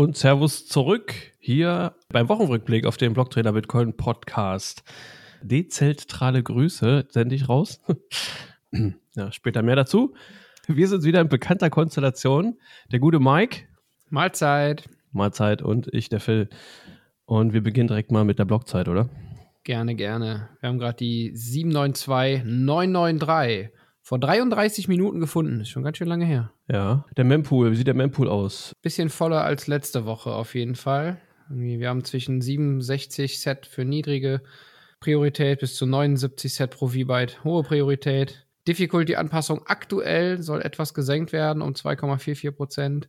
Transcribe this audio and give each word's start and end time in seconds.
und 0.00 0.16
Servus 0.16 0.66
zurück 0.66 1.14
hier 1.40 1.94
beim 2.08 2.30
Wochenrückblick 2.30 2.86
auf 2.86 2.96
dem 2.96 3.12
Blocktrainer 3.12 3.52
Bitcoin 3.52 3.94
Podcast. 3.94 4.82
Dezentrale 5.42 6.42
Grüße 6.42 7.04
sende 7.10 7.34
ich 7.34 7.50
raus. 7.50 7.82
ja, 9.14 9.30
später 9.30 9.60
mehr 9.60 9.76
dazu. 9.76 10.14
Wir 10.66 10.88
sind 10.88 11.04
wieder 11.04 11.20
in 11.20 11.28
bekannter 11.28 11.68
Konstellation. 11.68 12.56
Der 12.90 12.98
gute 12.98 13.20
Mike. 13.20 13.66
Mahlzeit. 14.08 14.88
Mahlzeit 15.12 15.60
und 15.60 15.92
ich, 15.92 16.08
der 16.08 16.20
Phil. 16.20 16.48
Und 17.26 17.52
wir 17.52 17.62
beginnen 17.62 17.88
direkt 17.88 18.10
mal 18.10 18.24
mit 18.24 18.38
der 18.38 18.46
Blockzeit, 18.46 18.88
oder? 18.88 19.10
Gerne, 19.64 19.96
gerne. 19.96 20.48
Wir 20.60 20.70
haben 20.70 20.78
gerade 20.78 20.96
die 20.96 21.36
792993 21.36 23.68
vor 24.10 24.18
33 24.18 24.88
Minuten 24.88 25.20
gefunden. 25.20 25.60
Ist 25.60 25.68
schon 25.68 25.84
ganz 25.84 25.96
schön 25.96 26.08
lange 26.08 26.24
her. 26.24 26.50
Ja. 26.66 27.04
Der 27.16 27.22
Mempool, 27.22 27.70
wie 27.70 27.76
sieht 27.76 27.86
der 27.86 27.94
Mempool 27.94 28.28
aus? 28.28 28.74
Bisschen 28.82 29.08
voller 29.08 29.44
als 29.44 29.68
letzte 29.68 30.04
Woche 30.04 30.32
auf 30.32 30.56
jeden 30.56 30.74
Fall. 30.74 31.20
Wir 31.48 31.88
haben 31.88 32.02
zwischen 32.02 32.40
67 32.40 33.38
Set 33.40 33.66
für 33.66 33.84
niedrige 33.84 34.42
Priorität 34.98 35.60
bis 35.60 35.76
zu 35.76 35.86
79 35.86 36.52
Set 36.52 36.72
pro 36.72 36.88
V-Byte 36.88 37.44
hohe 37.44 37.62
Priorität. 37.62 38.48
Difficulty-Anpassung 38.66 39.64
aktuell 39.66 40.42
soll 40.42 40.60
etwas 40.60 40.92
gesenkt 40.92 41.32
werden 41.32 41.62
um 41.62 41.74
2,44 41.74 42.50
Prozent, 42.50 43.08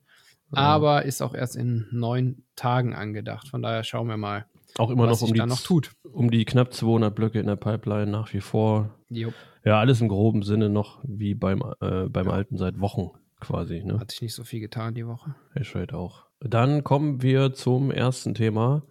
ja. 0.55 0.59
aber 0.59 1.05
ist 1.05 1.23
auch 1.23 1.33
erst 1.33 1.55
in 1.55 1.87
neun 1.89 2.43
Tagen 2.55 2.93
angedacht. 2.93 3.47
Von 3.47 3.63
daher 3.63 3.83
schauen 3.83 4.07
wir 4.07 4.17
mal, 4.17 4.45
auch 4.77 4.91
immer 4.91 5.07
noch 5.07 5.19
um 5.19 5.33
die, 5.33 5.39
noch 5.39 5.61
tut. 5.61 5.93
um 6.03 6.29
die 6.29 6.45
knapp 6.45 6.75
200 6.75 7.15
Blöcke 7.15 7.39
in 7.39 7.47
der 7.47 7.55
Pipeline 7.55 8.11
nach 8.11 8.31
wie 8.33 8.41
vor. 8.41 9.00
Jupp. 9.19 9.33
Ja, 9.63 9.79
alles 9.79 10.01
im 10.01 10.07
groben 10.07 10.43
Sinne 10.43 10.69
noch 10.69 10.99
wie 11.03 11.35
beim, 11.35 11.63
äh, 11.81 12.07
beim 12.09 12.27
ja. 12.27 12.31
alten 12.31 12.57
seit 12.57 12.79
Wochen 12.79 13.11
quasi. 13.39 13.83
Ne? 13.83 13.99
Hat 13.99 14.11
sich 14.11 14.21
nicht 14.21 14.33
so 14.33 14.43
viel 14.43 14.59
getan 14.59 14.93
die 14.93 15.05
Woche. 15.05 15.35
Hashrate 15.55 15.95
auch. 15.95 16.25
Dann 16.39 16.83
kommen 16.83 17.21
wir 17.21 17.53
zum 17.53 17.91
ersten 17.91 18.33
Thema. 18.33 18.83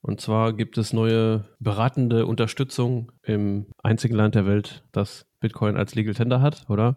Und 0.00 0.20
zwar 0.20 0.52
gibt 0.52 0.78
es 0.78 0.92
neue 0.92 1.44
beratende 1.58 2.26
Unterstützung 2.26 3.12
im 3.22 3.66
einzigen 3.82 4.14
Land 4.14 4.36
der 4.36 4.46
Welt, 4.46 4.84
das 4.92 5.26
Bitcoin 5.40 5.76
als 5.76 5.94
Legal 5.94 6.14
Tender 6.14 6.40
hat, 6.40 6.68
oder? 6.68 6.96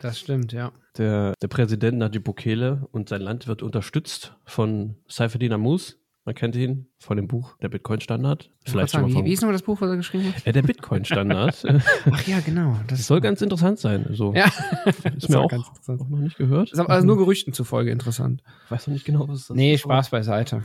Das 0.00 0.18
stimmt, 0.18 0.52
ja. 0.52 0.72
Der, 0.98 1.34
der 1.42 1.48
Präsident 1.48 1.98
Najib 1.98 2.24
Bukele 2.24 2.86
und 2.92 3.08
sein 3.08 3.20
Land 3.20 3.48
wird 3.48 3.62
unterstützt 3.62 4.36
von 4.44 4.96
Saifeddin 5.08 5.52
Amus, 5.52 5.98
man 6.26 6.34
kennt 6.34 6.56
ihn 6.56 6.88
von 6.98 7.16
dem 7.16 7.28
Buch 7.28 7.56
Der 7.62 7.68
Bitcoin-Standard. 7.68 8.50
Vielleicht 8.64 8.90
sagen, 8.90 9.06
wie, 9.06 9.24
wie 9.24 9.32
ist 9.32 9.42
noch 9.42 9.52
das 9.52 9.62
Buch, 9.62 9.80
was 9.80 9.90
er 9.90 9.96
geschrieben 9.96 10.34
hat? 10.34 10.44
Äh, 10.44 10.52
der 10.52 10.62
Bitcoin-Standard. 10.62 11.64
Ach 12.10 12.26
ja, 12.26 12.40
genau. 12.40 12.76
Das, 12.88 13.06
soll 13.06 13.20
ganz 13.20 13.40
interessant 13.42 13.78
sein. 13.78 14.08
So. 14.10 14.34
Ja, 14.34 14.50
ist 15.16 15.28
mir 15.28 15.38
auch, 15.38 15.52
auch, 15.52 15.86
noch 15.86 16.18
nicht 16.18 16.36
gehört. 16.36 16.72
Ist 16.72 16.80
aber 16.80 16.90
also 16.90 17.06
nur 17.06 17.16
Gerüchten 17.16 17.52
zufolge 17.52 17.92
interessant. 17.92 18.42
Weißt 18.70 18.88
du 18.88 18.90
nicht 18.90 19.04
genau, 19.04 19.28
was 19.28 19.38
das 19.38 19.50
ist? 19.50 19.56
Nee, 19.56 19.78
Spaß 19.78 20.10
beiseite. 20.10 20.64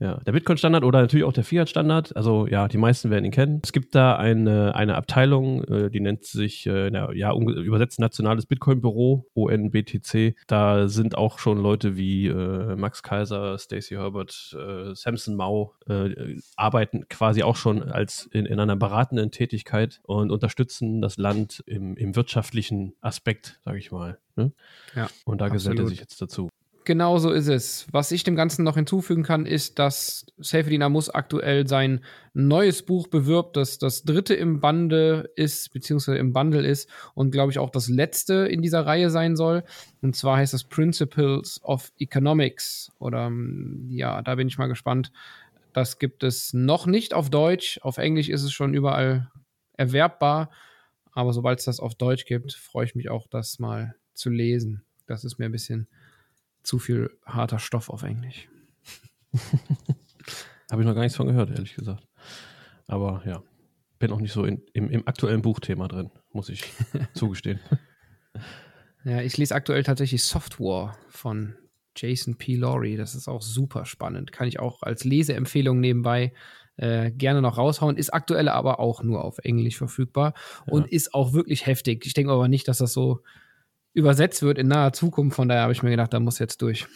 Ja, 0.00 0.18
der 0.26 0.32
Bitcoin-Standard 0.32 0.82
oder 0.82 1.00
natürlich 1.02 1.24
auch 1.24 1.32
der 1.32 1.44
Fiat-Standard. 1.44 2.16
Also 2.16 2.48
ja, 2.48 2.66
die 2.66 2.78
meisten 2.78 3.10
werden 3.10 3.24
ihn 3.24 3.30
kennen. 3.30 3.60
Es 3.62 3.72
gibt 3.72 3.94
da 3.94 4.16
eine, 4.16 4.74
eine 4.74 4.96
Abteilung, 4.96 5.62
äh, 5.64 5.90
die 5.90 6.00
nennt 6.00 6.24
sich, 6.24 6.66
äh, 6.66 6.90
ja, 7.16 7.32
übersetzt 7.32 8.00
Nationales 8.00 8.46
Bitcoin-Büro, 8.46 9.30
ONBTC. 9.34 10.34
Da 10.48 10.88
sind 10.88 11.16
auch 11.16 11.38
schon 11.38 11.58
Leute 11.58 11.96
wie 11.96 12.26
äh, 12.26 12.74
Max 12.74 13.04
Kaiser, 13.04 13.56
Stacey 13.56 13.94
Herbert, 13.94 14.56
äh, 14.58 14.94
Samson 14.94 15.36
Mao, 15.36 15.74
äh, 15.86 16.38
arbeiten 16.56 17.08
quasi 17.08 17.44
auch 17.44 17.56
schon 17.56 17.82
als 17.82 18.26
in, 18.32 18.46
in 18.46 18.58
einer 18.58 18.76
beratenden 18.76 19.30
Tätigkeit 19.30 20.00
und 20.02 20.32
unterstützen 20.32 21.02
das 21.02 21.18
Land 21.18 21.62
im, 21.66 21.96
im 21.96 22.16
wirtschaftlichen 22.16 22.94
Aspekt, 23.00 23.60
sage 23.64 23.78
ich 23.78 23.92
mal. 23.92 24.18
Ne? 24.36 24.52
Ja, 24.96 25.08
und 25.24 25.40
da 25.40 25.48
gesellt 25.48 25.78
er 25.78 25.86
sich 25.86 26.00
jetzt 26.00 26.20
dazu. 26.20 26.48
Genau 26.86 27.16
so 27.16 27.30
ist 27.30 27.48
es. 27.48 27.86
Was 27.92 28.12
ich 28.12 28.24
dem 28.24 28.36
Ganzen 28.36 28.62
noch 28.62 28.74
hinzufügen 28.74 29.22
kann, 29.22 29.46
ist, 29.46 29.78
dass 29.78 30.26
Safety 30.36 30.76
Namus 30.76 31.08
aktuell 31.08 31.66
sein 31.66 32.04
neues 32.34 32.82
Buch 32.82 33.08
bewirbt, 33.08 33.56
das 33.56 33.78
das 33.78 34.02
dritte 34.02 34.34
im 34.34 34.60
Bande 34.60 35.30
ist, 35.34 35.72
beziehungsweise 35.72 36.18
im 36.18 36.34
Bundle 36.34 36.66
ist 36.66 36.90
und 37.14 37.30
glaube 37.30 37.52
ich 37.52 37.58
auch 37.58 37.70
das 37.70 37.88
letzte 37.88 38.46
in 38.48 38.60
dieser 38.60 38.84
Reihe 38.84 39.08
sein 39.08 39.34
soll. 39.34 39.64
Und 40.02 40.14
zwar 40.14 40.36
heißt 40.36 40.52
das 40.52 40.64
Principles 40.64 41.58
of 41.64 41.90
Economics. 41.98 42.92
Oder 42.98 43.32
ja, 43.88 44.20
da 44.20 44.34
bin 44.34 44.48
ich 44.48 44.58
mal 44.58 44.66
gespannt. 44.66 45.10
Das 45.72 45.98
gibt 45.98 46.22
es 46.22 46.52
noch 46.52 46.86
nicht 46.86 47.14
auf 47.14 47.30
Deutsch. 47.30 47.80
Auf 47.80 47.96
Englisch 47.96 48.28
ist 48.28 48.42
es 48.42 48.52
schon 48.52 48.74
überall 48.74 49.30
erwerbbar. 49.72 50.50
Aber 51.12 51.32
sobald 51.32 51.60
es 51.60 51.64
das 51.64 51.80
auf 51.80 51.94
Deutsch 51.94 52.26
gibt, 52.26 52.52
freue 52.52 52.84
ich 52.84 52.94
mich 52.94 53.08
auch, 53.08 53.26
das 53.26 53.58
mal 53.58 53.94
zu 54.12 54.28
lesen. 54.28 54.84
Das 55.06 55.24
ist 55.24 55.38
mir 55.38 55.46
ein 55.46 55.52
bisschen 55.52 55.88
zu 56.64 56.78
viel 56.78 57.10
harter 57.24 57.58
Stoff 57.58 57.90
auf 57.90 58.02
Englisch. 58.02 58.48
Habe 60.70 60.82
ich 60.82 60.88
noch 60.88 60.94
gar 60.94 61.02
nichts 61.02 61.16
von 61.16 61.28
gehört, 61.28 61.50
ehrlich 61.50 61.74
gesagt. 61.74 62.08
Aber 62.86 63.22
ja, 63.26 63.42
bin 63.98 64.10
auch 64.10 64.20
nicht 64.20 64.32
so 64.32 64.44
in, 64.44 64.62
im, 64.72 64.90
im 64.90 65.06
aktuellen 65.06 65.42
Buchthema 65.42 65.86
drin, 65.88 66.10
muss 66.32 66.48
ich 66.48 66.64
zugestehen. 67.14 67.60
Ja, 69.04 69.20
ich 69.20 69.36
lese 69.36 69.54
aktuell 69.54 69.82
tatsächlich 69.82 70.24
Software 70.24 70.96
von 71.08 71.54
Jason 71.96 72.36
P. 72.36 72.56
Laurie. 72.56 72.96
Das 72.96 73.14
ist 73.14 73.28
auch 73.28 73.42
super 73.42 73.84
spannend. 73.84 74.32
Kann 74.32 74.48
ich 74.48 74.58
auch 74.58 74.82
als 74.82 75.04
Leseempfehlung 75.04 75.78
nebenbei 75.80 76.32
äh, 76.76 77.10
gerne 77.10 77.42
noch 77.42 77.58
raushauen. 77.58 77.96
Ist 77.96 78.12
aktuell 78.12 78.48
aber 78.48 78.80
auch 78.80 79.02
nur 79.02 79.24
auf 79.24 79.38
Englisch 79.38 79.76
verfügbar 79.76 80.34
ja. 80.66 80.72
und 80.72 80.90
ist 80.90 81.14
auch 81.14 81.32
wirklich 81.32 81.66
heftig. 81.66 82.04
Ich 82.06 82.14
denke 82.14 82.32
aber 82.32 82.48
nicht, 82.48 82.66
dass 82.66 82.78
das 82.78 82.92
so 82.92 83.22
übersetzt 83.94 84.42
wird 84.42 84.58
in 84.58 84.68
naher 84.68 84.92
Zukunft. 84.92 85.36
Von 85.36 85.48
daher 85.48 85.62
habe 85.62 85.72
ich 85.72 85.82
mir 85.82 85.90
gedacht, 85.90 86.12
da 86.12 86.20
muss 86.20 86.38
jetzt 86.38 86.60
durch. 86.60 86.86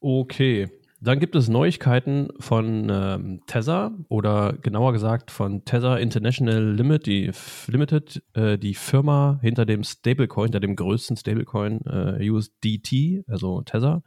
Okay. 0.00 0.70
Dann 0.98 1.20
gibt 1.20 1.36
es 1.36 1.48
Neuigkeiten 1.48 2.28
von 2.40 2.88
ähm, 2.90 3.40
Tether 3.46 3.92
oder 4.08 4.54
genauer 4.54 4.94
gesagt 4.94 5.30
von 5.30 5.64
Tether 5.64 6.00
International 6.00 6.72
Limit, 6.72 7.06
die 7.06 7.30
Limited, 7.66 8.22
äh, 8.32 8.56
die 8.56 8.74
Firma 8.74 9.38
hinter 9.42 9.66
dem 9.66 9.84
Stablecoin, 9.84 10.46
hinter 10.46 10.60
dem 10.60 10.74
größten 10.74 11.18
Stablecoin 11.18 11.80
äh, 11.86 12.30
USDT, 12.30 13.24
also 13.28 13.60
Tether. 13.60 14.02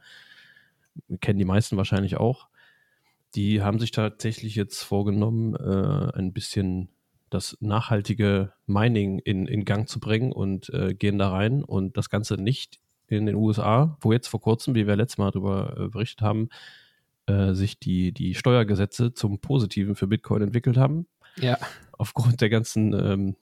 Kennen 1.20 1.38
die 1.38 1.44
meisten 1.44 1.76
wahrscheinlich 1.76 2.16
auch. 2.16 2.48
Die 3.36 3.62
haben 3.62 3.78
sich 3.78 3.92
tatsächlich 3.92 4.56
jetzt 4.56 4.82
vorgenommen, 4.82 5.54
äh, 5.54 6.18
ein 6.18 6.32
bisschen 6.32 6.88
das 7.30 7.56
nachhaltige 7.60 8.52
Mining 8.66 9.18
in, 9.20 9.46
in 9.46 9.64
Gang 9.64 9.88
zu 9.88 10.00
bringen 10.00 10.32
und 10.32 10.68
äh, 10.70 10.94
gehen 10.94 11.18
da 11.18 11.30
rein 11.30 11.64
und 11.64 11.96
das 11.96 12.10
Ganze 12.10 12.34
nicht 12.34 12.80
in 13.06 13.26
den 13.26 13.34
USA, 13.34 13.96
wo 14.00 14.12
jetzt 14.12 14.28
vor 14.28 14.40
kurzem, 14.40 14.74
wie 14.74 14.86
wir 14.86 14.96
letztes 14.96 15.18
Mal 15.18 15.30
darüber 15.30 15.76
äh, 15.76 15.88
berichtet 15.88 16.22
haben, 16.22 16.48
äh, 17.26 17.54
sich 17.54 17.78
die, 17.78 18.12
die 18.12 18.34
Steuergesetze 18.34 19.14
zum 19.14 19.40
Positiven 19.40 19.94
für 19.94 20.06
Bitcoin 20.06 20.42
entwickelt 20.42 20.76
haben. 20.76 21.06
Ja. 21.36 21.58
Aufgrund 21.92 22.40
der 22.40 22.50
ganzen 22.50 22.92
ähm, 22.92 23.36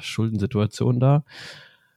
Schuldensituation 0.00 1.00
da, 1.00 1.24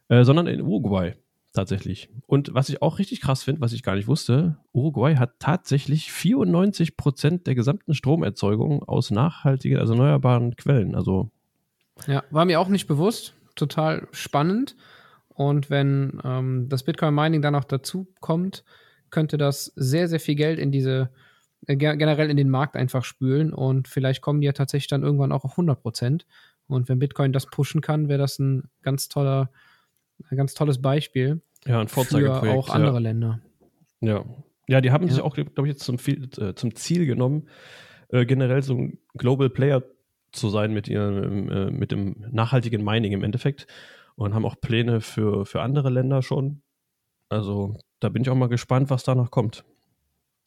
äh, 0.10 0.24
sondern 0.24 0.48
in 0.48 0.62
Uruguay 0.62 1.14
tatsächlich. 1.54 2.10
Und 2.26 2.54
was 2.54 2.70
ich 2.70 2.82
auch 2.82 3.00
richtig 3.00 3.22
krass 3.22 3.44
finde, 3.44 3.62
was 3.62 3.74
ich 3.74 3.84
gar 3.84 3.96
nicht 3.96 4.08
wusste, 4.08 4.58
Uruguay 4.74 5.16
hat 5.16 5.40
tatsächlich 5.40 6.12
94 6.12 6.98
Prozent 6.98 7.48
der 7.48 7.56
gesamten 7.56 7.94
Stromerzeugung 7.94 8.84
aus 8.84 9.12
nachhaltigen, 9.12 9.78
also 9.78 9.94
erneuerbaren 9.94 10.56
Quellen. 10.56 10.96
Also 10.96 11.30
ja, 12.08 12.24
war 12.32 12.46
mir 12.46 12.60
auch 12.60 12.70
nicht 12.70 12.88
bewusst. 12.88 13.36
Total 13.56 14.08
spannend. 14.12 14.76
Und 15.30 15.70
wenn 15.70 16.20
ähm, 16.24 16.68
das 16.70 16.84
Bitcoin-Mining 16.84 17.42
dann 17.42 17.54
noch 17.54 17.64
dazu 17.64 18.08
kommt, 18.20 18.64
könnte 19.10 19.38
das 19.38 19.72
sehr, 19.76 20.08
sehr 20.08 20.20
viel 20.20 20.36
Geld 20.36 20.60
in 20.60 20.72
diese, 20.72 21.12
äh, 21.68 21.76
generell 21.76 22.30
in 22.30 22.38
den 22.38 22.50
Markt 22.50 22.76
einfach 22.76 23.04
spülen. 23.04 23.54
Und 23.54 23.88
vielleicht 23.88 24.22
kommen 24.22 24.42
die 24.42 24.48
ja 24.48 24.54
tatsächlich 24.54 24.90
dann 24.90 25.04
irgendwann 25.04 25.32
auch 25.32 25.44
auf 25.46 25.52
100 25.52 25.82
Prozent. 25.82 26.26
Und 26.68 26.90
wenn 26.90 27.00
Bitcoin 27.00 27.34
das 27.34 27.46
pushen 27.46 27.82
kann, 27.82 28.10
wäre 28.10 28.20
das 28.20 28.40
ein 28.40 28.70
ganz 28.82 29.08
toller 29.08 29.52
ein 30.30 30.38
ganz 30.38 30.54
tolles 30.54 30.82
Beispiel. 30.82 31.42
Ja, 31.66 31.80
ein 31.80 31.88
Vorzeigeprojekt. 31.88 32.46
Für 32.46 32.60
auch 32.60 32.70
andere 32.70 32.96
ja. 32.96 33.00
Länder. 33.00 33.40
Ja. 34.02 34.26
Ja, 34.68 34.82
die 34.82 34.92
haben 34.92 35.08
ja. 35.08 35.14
sich 35.14 35.22
auch, 35.22 35.36
glaube 35.36 35.68
ich, 35.68 35.74
jetzt 35.74 35.84
zum, 35.84 35.98
äh, 35.98 36.56
zum 36.56 36.76
Ziel 36.76 37.06
genommen, 37.06 37.50
äh, 38.10 38.26
generell 38.26 38.64
so 38.64 38.76
ein 38.76 39.00
Global 39.16 39.50
Player 39.50 39.84
zu 40.32 40.50
sein 40.50 40.74
mit, 40.74 40.88
ihrem, 40.88 41.50
äh, 41.50 41.72
mit 41.72 41.92
dem 41.92 42.26
nachhaltigen 42.32 42.84
Mining 42.84 43.12
im 43.12 43.24
Endeffekt 43.24 43.68
und 44.16 44.34
haben 44.34 44.46
auch 44.46 44.60
Pläne 44.60 45.02
für, 45.02 45.46
für 45.46 45.62
andere 45.62 45.90
Länder 45.90 46.22
schon. 46.22 46.62
Also 47.30 47.78
da 48.00 48.10
bin 48.10 48.22
ich 48.22 48.30
auch 48.30 48.36
mal 48.36 48.50
gespannt, 48.50 48.90
was 48.90 49.04
da 49.04 49.16
noch 49.16 49.32
kommt. 49.32 49.64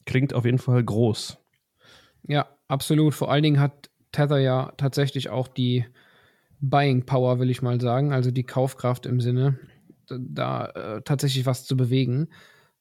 Klingt 0.04 0.34
auf 0.34 0.44
jeden 0.44 0.58
Fall 0.58 0.82
groß. 0.82 1.38
Ja, 2.28 2.48
absolut. 2.68 3.14
Vor 3.14 3.30
allen 3.30 3.42
Dingen 3.42 3.60
hat 3.60 3.90
Tether 4.12 4.38
ja 4.38 4.72
tatsächlich 4.76 5.30
auch 5.30 5.48
die 5.48 5.84
Buying 6.60 7.04
Power, 7.04 7.38
will 7.38 7.50
ich 7.50 7.62
mal 7.62 7.80
sagen, 7.80 8.12
also 8.12 8.30
die 8.30 8.44
Kaufkraft 8.44 9.06
im 9.06 9.20
Sinne, 9.20 9.58
da 10.08 10.66
äh, 10.66 11.02
tatsächlich 11.02 11.46
was 11.46 11.64
zu 11.64 11.76
bewegen, 11.76 12.28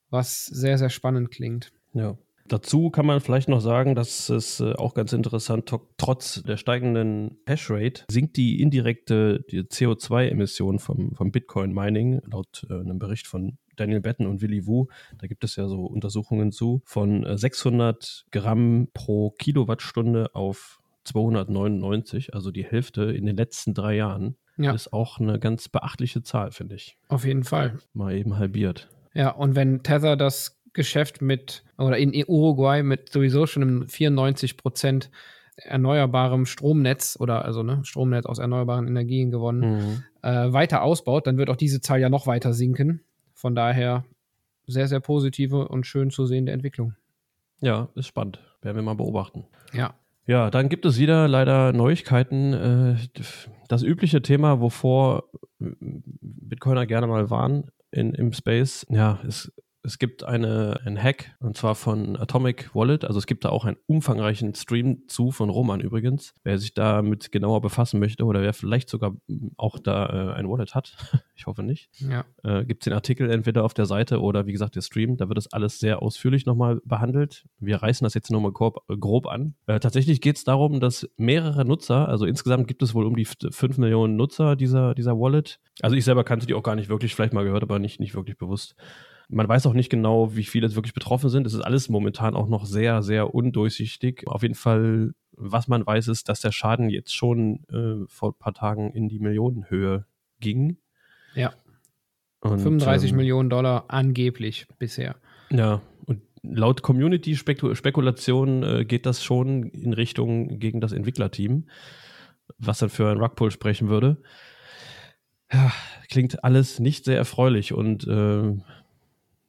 was 0.10 0.46
sehr, 0.46 0.78
sehr 0.78 0.90
spannend 0.90 1.32
klingt. 1.32 1.72
Ja. 1.94 2.18
Dazu 2.48 2.92
kann 2.92 3.08
man 3.08 3.22
vielleicht 3.22 3.50
noch 3.50 3.60
sagen, 3.60 3.96
dass 3.96 4.30
es 4.30 4.60
äh, 4.60 4.74
auch 4.74 4.94
ganz 4.94 5.14
interessant, 5.14 5.74
trotz 5.98 6.44
der 6.44 6.58
steigenden 6.58 7.40
Hashrate 7.48 8.04
sinkt 8.10 8.38
die 8.38 8.62
indirekte 8.62 9.44
CO2-Emission 9.50 10.78
vom, 10.78 11.16
vom 11.16 11.32
Bitcoin-Mining 11.32 12.22
laut 12.32 12.68
äh, 12.70 12.74
einem 12.74 13.00
Bericht 13.00 13.26
von 13.26 13.58
Daniel 13.76 14.00
Betten 14.00 14.28
und 14.28 14.42
Willy 14.42 14.68
Wu, 14.68 14.88
da 15.18 15.26
gibt 15.26 15.44
es 15.44 15.56
ja 15.56 15.68
so 15.68 15.86
Untersuchungen 15.86 16.52
zu, 16.52 16.82
von 16.86 17.26
600 17.38 18.26
äh, 18.28 18.30
Gramm 18.38 18.90
pro 18.94 19.32
Kilowattstunde 19.32 20.34
auf 20.36 20.80
299, 21.06 22.34
also 22.34 22.52
die 22.52 22.66
Hälfte 22.66 23.04
in 23.04 23.26
den 23.26 23.38
letzten 23.38 23.74
drei 23.74 23.96
Jahren. 23.96 24.36
Ja. 24.58 24.74
Ist 24.74 24.94
auch 24.94 25.20
eine 25.20 25.40
ganz 25.40 25.68
beachtliche 25.68 26.24
Zahl, 26.24 26.52
finde 26.52 26.76
ich. 26.76 26.98
Auf 27.10 27.26
jeden 27.26 27.44
Fall. 27.44 27.78
Mal 27.94 28.16
eben 28.16 28.38
halbiert. 28.38 28.90
Ja, 29.14 29.32
und 29.32 29.56
wenn 29.56 29.84
Tether 29.84 30.16
das 30.16 30.62
Geschäft 30.74 31.22
mit, 31.22 31.64
oder 31.78 31.98
in 31.98 32.14
Uruguay 32.28 32.84
mit 32.84 33.10
sowieso 33.10 33.48
schon 33.48 33.64
einem 33.64 33.90
94 33.90 34.58
Prozent 34.58 35.10
erneuerbarem 35.58 36.46
Stromnetz 36.46 37.18
oder 37.20 37.46
also 37.46 37.64
ne, 37.64 37.80
Stromnetz 37.84 38.26
aus 38.26 38.40
erneuerbaren 38.40 38.88
Energien 38.88 39.32
gewonnen, 39.32 39.62
mhm. 39.62 40.04
äh, 40.22 40.52
weiter 40.52 40.82
ausbaut, 40.82 41.28
dann 41.28 41.38
wird 41.38 41.50
auch 41.50 41.56
diese 41.56 41.82
Zahl 41.82 42.02
ja 42.02 42.10
noch 42.10 42.28
weiter 42.28 42.54
sinken. 42.54 43.02
Von 43.34 43.56
daher 43.56 44.04
sehr, 44.68 44.88
sehr 44.88 45.00
positive 45.00 45.68
und 45.68 45.86
schön 45.86 46.10
zu 46.12 46.26
sehende 46.26 46.52
Entwicklung. 46.52 46.96
Ja, 47.62 47.90
ist 47.96 48.08
spannend. 48.08 48.40
Werden 48.62 48.76
wir 48.78 48.84
mal 48.84 48.96
beobachten. 48.96 49.46
Ja. 49.74 49.94
Ja, 50.28 50.50
dann 50.50 50.70
gibt 50.70 50.86
es 50.86 50.98
wieder 50.98 51.28
leider 51.28 51.72
Neuigkeiten. 51.74 52.54
Äh, 52.54 52.96
das 53.68 53.84
übliche 53.84 54.22
Thema, 54.22 54.60
wovor 54.60 55.30
Bitcoiner 55.60 56.86
gerne 56.86 57.08
mal 57.08 57.30
waren 57.30 57.70
in, 57.92 58.14
im 58.14 58.34
Space, 58.34 58.86
ja, 58.90 59.20
ist 59.28 59.52
es 59.86 60.00
gibt 60.00 60.24
eine, 60.24 60.80
einen 60.84 61.02
Hack 61.02 61.36
und 61.40 61.56
zwar 61.56 61.76
von 61.76 62.18
Atomic 62.18 62.74
Wallet. 62.74 63.06
Also 63.06 63.20
es 63.20 63.28
gibt 63.28 63.46
da 63.46 63.50
auch 63.50 63.66
einen 63.66 63.78
umfangreichen 63.86 64.56
Stream 64.56 65.08
zu 65.08 65.32
von 65.32 65.50
Roman 65.50 65.80
übrigens. 65.80 66.34
Wer 66.44 66.58
sich 66.58 66.74
damit 66.74 67.32
genauer 67.32 67.62
befassen 67.62 68.00
möchte 68.00 68.26
oder 68.26 68.42
wer 68.42 68.54
vielleicht 68.54 68.90
sogar 68.90 69.16
auch 69.58 69.78
da 69.80 70.06
äh, 70.08 70.34
ein 70.34 70.50
Wallet 70.50 70.74
hat, 70.74 70.96
ich 71.36 71.46
hoffe 71.46 71.64
nicht, 71.64 71.90
ja. 72.00 72.26
äh, 72.44 72.66
gibt 72.66 72.82
es 72.82 72.86
den 72.86 72.94
Artikel 72.94 73.30
entweder 73.30 73.64
auf 73.64 73.74
der 73.74 73.86
Seite 73.86 74.22
oder 74.22 74.48
wie 74.48 74.52
gesagt 74.52 74.76
der 74.76 74.82
Stream. 74.82 75.18
Da 75.18 75.30
wird 75.30 75.38
das 75.38 75.54
alles 75.54 75.80
sehr 75.80 76.02
ausführlich 76.02 76.46
nochmal 76.46 76.82
behandelt. 76.84 77.46
Wir 77.60 77.78
reißen 77.78 78.04
das 78.04 78.16
jetzt 78.16 78.32
nochmal 78.32 78.52
grob, 78.52 78.84
äh, 78.90 78.98
grob 78.98 79.28
an. 79.28 79.56
Äh, 79.68 79.80
tatsächlich 79.80 80.20
geht 80.20 80.38
es 80.38 80.44
darum, 80.44 80.80
dass 80.80 81.08
mehrere 81.18 81.64
Nutzer, 81.64 82.08
also 82.10 82.26
insgesamt 82.26 82.68
gibt 82.68 82.82
es 82.82 82.96
wohl 82.96 83.06
um 83.06 83.16
die 83.16 83.26
5 83.26 83.78
Millionen 83.78 84.16
Nutzer 84.16 84.56
dieser, 84.56 84.96
dieser 84.96 85.20
Wallet. 85.20 85.60
Also 85.82 85.96
ich 85.96 86.06
selber 86.06 86.24
kannte 86.24 86.48
die 86.48 86.56
auch 86.56 86.64
gar 86.64 86.76
nicht 86.76 86.90
wirklich, 86.90 87.14
vielleicht 87.14 87.34
mal 87.34 87.44
gehört, 87.44 87.64
aber 87.64 87.80
nicht, 87.80 88.00
nicht 88.00 88.16
wirklich 88.16 88.38
bewusst. 88.38 88.76
Man 89.30 89.48
weiß 89.48 89.66
auch 89.66 89.74
nicht 89.74 89.90
genau, 89.90 90.36
wie 90.36 90.44
viele 90.44 90.74
wirklich 90.76 90.94
betroffen 90.94 91.30
sind. 91.30 91.48
Es 91.48 91.54
ist 91.54 91.62
alles 91.62 91.90
momentan 91.90 92.36
auch 92.36 92.48
noch 92.48 92.66
sehr, 92.66 93.02
sehr 93.02 93.34
undurchsichtig. 93.34 94.28
Auf 94.28 94.44
jeden 94.44 94.56
Fall, 94.56 95.14
was 95.32 95.68
man 95.68 95.86
weiß, 95.86 96.08
ist, 96.10 96.30
dass 96.30 96.42
der 96.42 96.52
Schaden 96.52 96.90
jetzt 96.90 97.16
schon 97.16 97.64
äh, 97.70 98.06
vor 98.08 98.30
ein 98.30 98.40
paar 98.40 98.54
Tagen 98.54 98.92
in 98.92 99.10
die 99.10 99.20
Millionenhöhe 99.20 100.06
ging. 100.40 100.78
Ja. 101.34 101.54
Und, 102.42 102.60
35 102.60 103.12
ähm, 103.12 103.18
Millionen 103.18 103.50
Dollar 103.50 103.86
angeblich 103.88 104.68
bisher. 104.78 105.16
Ja, 105.50 105.82
und 106.06 106.22
laut 106.44 106.82
Community-Spekulation 106.84 108.64
äh, 108.64 108.86
geht 108.86 109.06
das 109.06 109.24
schon 109.24 109.64
in 109.70 109.94
Richtung 109.94 110.60
gegen 110.60 110.82
das 110.82 110.92
Entwicklerteam, 110.92 111.68
was 112.58 112.80
dann 112.80 112.90
für 112.90 113.10
ein 113.10 113.18
Rugpull 113.18 113.52
sprechen 113.52 113.90
würde. 113.90 114.18
Ja, 115.52 115.72
klingt 116.10 116.44
alles 116.44 116.80
nicht 116.80 117.06
sehr 117.06 117.18
erfreulich 117.18 117.74
und 117.74 118.08
äh, 118.08 118.58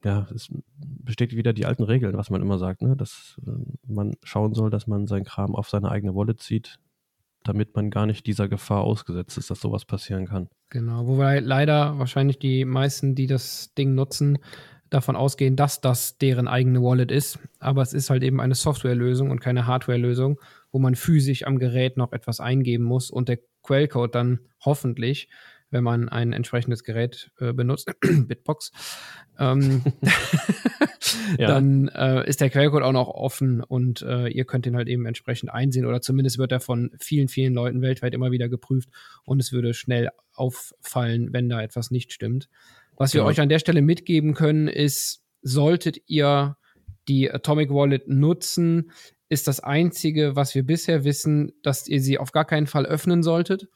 ja, 0.03 0.27
es 0.33 0.49
bestätigt 0.77 1.37
wieder 1.37 1.53
die 1.53 1.65
alten 1.65 1.83
Regeln, 1.83 2.17
was 2.17 2.29
man 2.29 2.41
immer 2.41 2.57
sagt, 2.57 2.81
ne? 2.81 2.95
dass 2.95 3.39
äh, 3.45 3.51
man 3.87 4.15
schauen 4.23 4.53
soll, 4.53 4.69
dass 4.69 4.87
man 4.87 5.07
seinen 5.07 5.25
Kram 5.25 5.55
auf 5.55 5.69
seine 5.69 5.89
eigene 5.89 6.15
Wallet 6.15 6.41
zieht, 6.41 6.79
damit 7.43 7.75
man 7.75 7.89
gar 7.89 8.05
nicht 8.05 8.25
dieser 8.27 8.47
Gefahr 8.47 8.81
ausgesetzt 8.81 9.37
ist, 9.37 9.49
dass 9.49 9.61
sowas 9.61 9.85
passieren 9.85 10.27
kann. 10.27 10.49
Genau, 10.69 11.07
wobei 11.07 11.39
leider 11.39 11.97
wahrscheinlich 11.97 12.39
die 12.39 12.65
meisten, 12.65 13.15
die 13.15 13.27
das 13.27 13.73
Ding 13.75 13.95
nutzen, 13.95 14.37
davon 14.89 15.15
ausgehen, 15.15 15.55
dass 15.55 15.81
das 15.81 16.17
deren 16.17 16.47
eigene 16.47 16.81
Wallet 16.81 17.11
ist. 17.11 17.39
Aber 17.59 17.81
es 17.81 17.93
ist 17.93 18.09
halt 18.09 18.23
eben 18.23 18.39
eine 18.39 18.55
Softwarelösung 18.55 19.31
und 19.31 19.41
keine 19.41 19.67
Hardwarelösung, 19.67 20.39
wo 20.71 20.79
man 20.79 20.95
physisch 20.95 21.45
am 21.45 21.59
Gerät 21.59 21.97
noch 21.97 22.13
etwas 22.13 22.39
eingeben 22.39 22.85
muss 22.85 23.11
und 23.11 23.29
der 23.29 23.39
Quellcode 23.63 24.15
dann 24.15 24.39
hoffentlich 24.63 25.29
wenn 25.69 25.83
man 25.83 26.09
ein 26.09 26.33
entsprechendes 26.33 26.83
Gerät 26.83 27.31
äh, 27.39 27.53
benutzt, 27.53 27.91
Bitbox, 28.01 28.71
ähm, 29.39 29.83
ja. 31.37 31.47
dann 31.47 31.89
äh, 31.89 32.27
ist 32.27 32.41
der 32.41 32.49
Quellcode 32.49 32.83
auch 32.83 32.91
noch 32.91 33.09
offen 33.09 33.61
und 33.63 34.01
äh, 34.01 34.27
ihr 34.27 34.45
könnt 34.45 34.65
ihn 34.65 34.75
halt 34.75 34.87
eben 34.87 35.05
entsprechend 35.05 35.51
einsehen 35.51 35.85
oder 35.85 36.01
zumindest 36.01 36.37
wird 36.37 36.51
er 36.51 36.59
von 36.59 36.91
vielen, 36.99 37.27
vielen 37.27 37.53
Leuten 37.53 37.81
weltweit 37.81 38.13
immer 38.13 38.31
wieder 38.31 38.49
geprüft 38.49 38.89
und 39.25 39.41
es 39.41 39.51
würde 39.51 39.73
schnell 39.73 40.09
auffallen, 40.33 41.33
wenn 41.33 41.49
da 41.49 41.61
etwas 41.61 41.91
nicht 41.91 42.13
stimmt. 42.13 42.49
Was 42.95 43.13
wir 43.13 43.21
ja. 43.21 43.27
euch 43.27 43.39
an 43.39 43.49
der 43.49 43.59
Stelle 43.59 43.81
mitgeben 43.81 44.33
können, 44.33 44.67
ist, 44.67 45.21
solltet 45.41 45.97
ihr 46.07 46.57
die 47.07 47.31
Atomic 47.31 47.69
Wallet 47.69 48.07
nutzen, 48.07 48.91
ist 49.29 49.47
das 49.47 49.59
einzige, 49.59 50.35
was 50.35 50.55
wir 50.55 50.63
bisher 50.63 51.03
wissen, 51.03 51.51
dass 51.61 51.87
ihr 51.87 52.01
sie 52.01 52.17
auf 52.17 52.31
gar 52.31 52.45
keinen 52.45 52.67
Fall 52.67 52.85
öffnen 52.85 53.23
solltet 53.23 53.67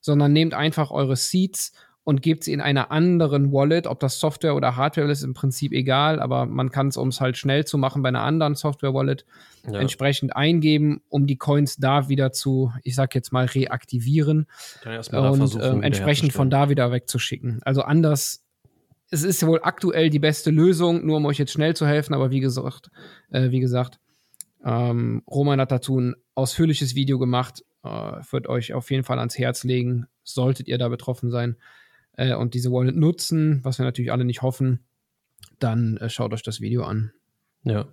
sondern 0.00 0.32
nehmt 0.32 0.54
einfach 0.54 0.90
eure 0.90 1.16
Seeds 1.16 1.72
und 2.04 2.22
gebt 2.22 2.44
sie 2.44 2.54
in 2.54 2.62
einer 2.62 2.90
anderen 2.90 3.52
Wallet. 3.52 3.86
Ob 3.86 4.00
das 4.00 4.18
Software 4.18 4.54
oder 4.56 4.76
Hardware 4.76 5.10
ist, 5.10 5.22
im 5.22 5.34
Prinzip 5.34 5.72
egal, 5.72 6.20
aber 6.20 6.46
man 6.46 6.70
kann 6.70 6.88
es, 6.88 6.96
um 6.96 7.08
es 7.08 7.20
halt 7.20 7.36
schnell 7.36 7.66
zu 7.66 7.76
machen, 7.76 8.02
bei 8.02 8.08
einer 8.08 8.22
anderen 8.22 8.54
Software-Wallet 8.54 9.26
ja. 9.70 9.78
entsprechend 9.78 10.34
eingeben, 10.34 11.02
um 11.10 11.26
die 11.26 11.36
Coins 11.36 11.76
da 11.76 12.08
wieder 12.08 12.32
zu, 12.32 12.72
ich 12.82 12.94
sag 12.94 13.14
jetzt 13.14 13.30
mal, 13.32 13.44
reaktivieren 13.44 14.46
und 14.86 15.58
ähm, 15.62 15.82
entsprechend 15.82 16.32
von 16.32 16.48
da 16.48 16.70
wieder 16.70 16.90
wegzuschicken. 16.90 17.60
Also 17.64 17.82
anders 17.82 18.42
es 19.10 19.22
ist 19.22 19.46
wohl 19.46 19.60
aktuell 19.62 20.10
die 20.10 20.18
beste 20.18 20.50
Lösung, 20.50 21.04
nur 21.04 21.16
um 21.16 21.26
euch 21.26 21.38
jetzt 21.38 21.52
schnell 21.52 21.74
zu 21.74 21.86
helfen, 21.86 22.14
aber 22.14 22.30
wie 22.30 22.40
gesagt, 22.40 22.90
äh, 23.30 23.50
wie 23.50 23.60
gesagt, 23.60 23.98
ähm, 24.64 25.22
Roman 25.26 25.60
hat 25.60 25.72
dazu 25.72 25.98
ein 25.98 26.14
ausführliches 26.34 26.94
Video 26.94 27.18
gemacht, 27.18 27.64
äh, 27.88 28.32
wird 28.32 28.48
euch 28.48 28.74
auf 28.74 28.90
jeden 28.90 29.04
Fall 29.04 29.18
ans 29.18 29.38
Herz 29.38 29.64
legen, 29.64 30.06
solltet 30.24 30.68
ihr 30.68 30.78
da 30.78 30.88
betroffen 30.88 31.30
sein 31.30 31.56
äh, 32.16 32.34
und 32.34 32.54
diese 32.54 32.70
Wallet 32.70 32.96
nutzen, 32.96 33.60
was 33.64 33.78
wir 33.78 33.84
natürlich 33.84 34.12
alle 34.12 34.24
nicht 34.24 34.42
hoffen, 34.42 34.80
dann 35.58 35.96
äh, 35.98 36.08
schaut 36.08 36.32
euch 36.32 36.42
das 36.42 36.60
Video 36.60 36.84
an. 36.84 37.12
Ja. 37.64 37.86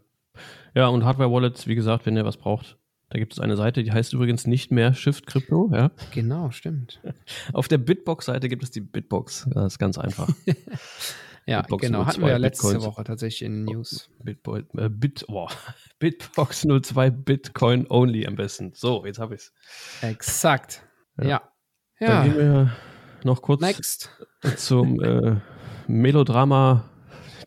Ja, 0.74 0.88
und 0.88 1.06
Hardware-Wallets, 1.06 1.68
wie 1.68 1.76
gesagt, 1.76 2.06
wenn 2.06 2.18
ihr 2.18 2.26
was 2.26 2.38
braucht, 2.38 2.78
da 3.10 3.20
gibt 3.20 3.34
es 3.34 3.40
eine 3.40 3.56
Seite, 3.56 3.84
die 3.84 3.92
heißt 3.92 4.14
übrigens 4.14 4.48
nicht 4.48 4.72
mehr 4.72 4.94
Shift 4.94 5.28
Crypto, 5.28 5.70
ja. 5.74 5.92
Genau, 6.12 6.52
stimmt. 6.52 7.02
Auf 7.54 7.68
der 7.68 7.78
Bitbox-Seite 7.78 8.50
gibt 8.50 8.64
es 8.64 8.72
die 8.72 8.82
Bitbox. 8.82 9.48
Das 9.54 9.74
ist 9.74 9.80
ganz 9.80 9.98
einfach. 9.98 10.28
Ja, 11.46 11.62
Bitbox 11.62 11.82
genau. 11.82 12.06
Hatten 12.06 12.22
wir 12.22 12.30
ja 12.30 12.38
letzte 12.38 12.68
Bitcoins. 12.68 12.86
Woche 12.86 13.04
tatsächlich 13.04 13.44
in 13.44 13.66
den 13.66 13.76
News. 13.76 14.10
Äh, 14.26 14.90
Bit, 14.90 15.26
oh, 15.28 15.48
Bitbox 16.00 16.66
02 16.82 17.12
Bitcoin 17.12 17.86
only 17.90 18.26
am 18.26 18.36
besten. 18.36 18.72
So, 18.74 19.06
jetzt 19.06 19.20
habe 19.20 19.36
ich 19.36 19.42
es. 19.42 19.54
Exakt. 20.02 20.82
Ja. 21.22 21.44
ja. 22.00 22.08
Dann 22.08 22.24
gehen 22.24 22.38
wir 22.38 22.76
noch 23.24 23.42
kurz 23.42 23.62
Next. 23.62 24.10
zum 24.58 25.02
äh, 25.02 25.40
Melodrama 25.88 26.90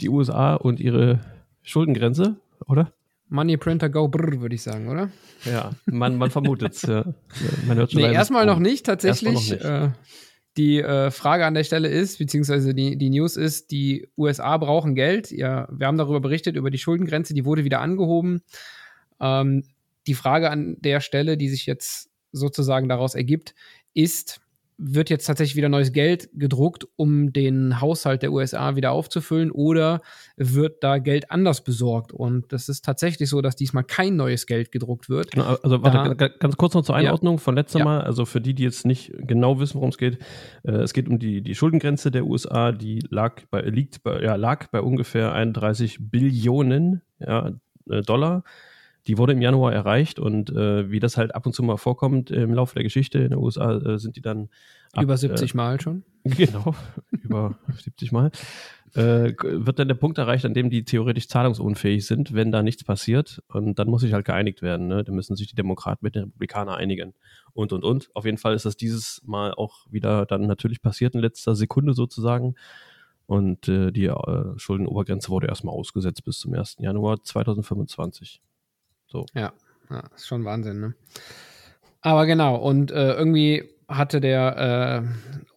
die 0.00 0.08
USA 0.08 0.54
und 0.54 0.78
ihre 0.78 1.20
Schuldengrenze, 1.62 2.36
oder? 2.66 2.92
Money 3.28 3.56
Printer 3.56 3.90
Go 3.90 4.08
Brr, 4.08 4.40
würde 4.40 4.54
ich 4.54 4.62
sagen, 4.62 4.88
oder? 4.88 5.10
Ja, 5.44 5.72
man, 5.86 6.16
man 6.16 6.30
vermutet 6.30 6.74
es. 6.74 6.82
Ja. 6.82 7.04
Man 7.66 7.76
hört 7.76 7.92
schon 7.92 8.00
nee, 8.00 8.12
erstmal 8.12 8.46
noch 8.46 8.58
nicht 8.58 8.86
tatsächlich. 8.86 9.34
Noch 9.34 9.40
nicht. 9.40 9.64
Äh, 9.64 9.90
die 10.58 10.80
äh, 10.80 11.10
Frage 11.12 11.46
an 11.46 11.54
der 11.54 11.64
Stelle 11.64 11.88
ist, 11.88 12.18
beziehungsweise 12.18 12.74
die, 12.74 12.96
die 12.98 13.10
News 13.10 13.36
ist, 13.36 13.70
die 13.70 14.08
USA 14.18 14.56
brauchen 14.58 14.96
Geld. 14.96 15.30
Ja, 15.30 15.68
wir 15.70 15.86
haben 15.86 15.96
darüber 15.96 16.20
berichtet, 16.20 16.56
über 16.56 16.70
die 16.70 16.78
Schuldengrenze, 16.78 17.32
die 17.32 17.44
wurde 17.44 17.64
wieder 17.64 17.80
angehoben. 17.80 18.42
Ähm, 19.20 19.62
die 20.08 20.14
Frage 20.14 20.50
an 20.50 20.76
der 20.80 21.00
Stelle, 21.00 21.36
die 21.36 21.48
sich 21.48 21.64
jetzt 21.66 22.10
sozusagen 22.32 22.88
daraus 22.88 23.14
ergibt, 23.14 23.54
ist, 23.94 24.40
wird 24.78 25.10
jetzt 25.10 25.26
tatsächlich 25.26 25.56
wieder 25.56 25.68
neues 25.68 25.92
Geld 25.92 26.30
gedruckt, 26.32 26.86
um 26.94 27.32
den 27.32 27.80
Haushalt 27.80 28.22
der 28.22 28.32
USA 28.32 28.76
wieder 28.76 28.92
aufzufüllen 28.92 29.50
oder 29.50 30.00
wird 30.36 30.84
da 30.84 30.98
Geld 30.98 31.32
anders 31.32 31.64
besorgt? 31.64 32.12
Und 32.12 32.52
das 32.52 32.68
ist 32.68 32.84
tatsächlich 32.84 33.28
so, 33.28 33.42
dass 33.42 33.56
diesmal 33.56 33.82
kein 33.82 34.14
neues 34.14 34.46
Geld 34.46 34.70
gedruckt 34.70 35.08
wird. 35.08 35.32
Genau, 35.32 35.56
also 35.62 35.82
warte, 35.82 36.14
da, 36.14 36.28
ganz 36.28 36.56
kurz 36.56 36.74
noch 36.74 36.82
zur 36.82 36.94
Einordnung 36.94 37.34
ja. 37.34 37.40
von 37.40 37.56
letztem 37.56 37.80
ja. 37.80 37.84
Mal, 37.84 38.00
also 38.02 38.24
für 38.24 38.40
die, 38.40 38.54
die 38.54 38.62
jetzt 38.62 38.86
nicht 38.86 39.12
genau 39.18 39.58
wissen, 39.58 39.74
worum 39.74 39.90
es 39.90 39.98
geht. 39.98 40.18
Äh, 40.62 40.70
es 40.70 40.92
geht 40.92 41.08
um 41.08 41.18
die, 41.18 41.42
die 41.42 41.56
Schuldengrenze 41.56 42.12
der 42.12 42.24
USA, 42.24 42.70
die 42.70 43.00
lag 43.10 43.42
bei, 43.50 43.62
liegt 43.62 44.04
bei, 44.04 44.22
ja, 44.22 44.36
lag 44.36 44.68
bei 44.68 44.80
ungefähr 44.80 45.32
31 45.32 45.98
Billionen 46.08 47.02
ja, 47.18 47.52
äh, 47.90 48.02
Dollar. 48.02 48.44
Die 49.08 49.16
wurde 49.16 49.32
im 49.32 49.40
Januar 49.40 49.72
erreicht 49.72 50.18
und 50.18 50.50
äh, 50.50 50.90
wie 50.90 51.00
das 51.00 51.16
halt 51.16 51.34
ab 51.34 51.46
und 51.46 51.54
zu 51.54 51.62
mal 51.62 51.78
vorkommt 51.78 52.30
im 52.30 52.52
Laufe 52.52 52.74
der 52.74 52.84
Geschichte 52.84 53.18
in 53.18 53.30
den 53.30 53.38
USA, 53.38 53.78
äh, 53.78 53.98
sind 53.98 54.16
die 54.16 54.20
dann. 54.20 54.50
Ab, 54.92 55.02
über 55.02 55.16
70 55.16 55.52
äh, 55.52 55.56
Mal 55.56 55.80
schon? 55.80 56.04
Genau, 56.24 56.74
über 57.10 57.58
70 57.82 58.12
Mal. 58.12 58.30
Äh, 58.94 59.32
wird 59.40 59.78
dann 59.78 59.88
der 59.88 59.94
Punkt 59.94 60.18
erreicht, 60.18 60.44
an 60.44 60.52
dem 60.52 60.68
die 60.68 60.84
theoretisch 60.84 61.28
zahlungsunfähig 61.28 62.06
sind, 62.06 62.34
wenn 62.34 62.52
da 62.52 62.62
nichts 62.62 62.84
passiert. 62.84 63.42
Und 63.48 63.78
dann 63.78 63.88
muss 63.88 64.02
sich 64.02 64.12
halt 64.12 64.26
geeinigt 64.26 64.60
werden. 64.60 64.88
Ne? 64.88 65.04
Da 65.04 65.12
müssen 65.12 65.36
sich 65.36 65.46
die 65.46 65.56
Demokraten 65.56 66.04
mit 66.04 66.14
den 66.14 66.24
Republikanern 66.24 66.74
einigen. 66.74 67.14
Und, 67.54 67.72
und, 67.72 67.84
und. 67.84 68.10
Auf 68.14 68.26
jeden 68.26 68.38
Fall 68.38 68.54
ist 68.54 68.66
das 68.66 68.76
dieses 68.76 69.22
Mal 69.24 69.54
auch 69.54 69.86
wieder 69.90 70.26
dann 70.26 70.46
natürlich 70.46 70.82
passiert 70.82 71.14
in 71.14 71.20
letzter 71.20 71.54
Sekunde 71.54 71.94
sozusagen. 71.94 72.56
Und 73.26 73.68
äh, 73.68 73.90
die 73.90 74.06
äh, 74.06 74.58
Schuldenobergrenze 74.58 75.30
wurde 75.30 75.48
erstmal 75.48 75.74
ausgesetzt 75.74 76.24
bis 76.24 76.38
zum 76.38 76.54
1. 76.54 76.76
Januar 76.80 77.22
2025. 77.22 78.40
So. 79.08 79.26
Ja, 79.34 79.52
ja 79.90 80.04
ist 80.14 80.26
schon 80.26 80.44
Wahnsinn, 80.44 80.80
ne? 80.80 80.94
Aber 82.00 82.26
genau, 82.26 82.56
und 82.56 82.90
äh, 82.90 83.14
irgendwie 83.14 83.64
hatte 83.88 84.20
der 84.20 85.04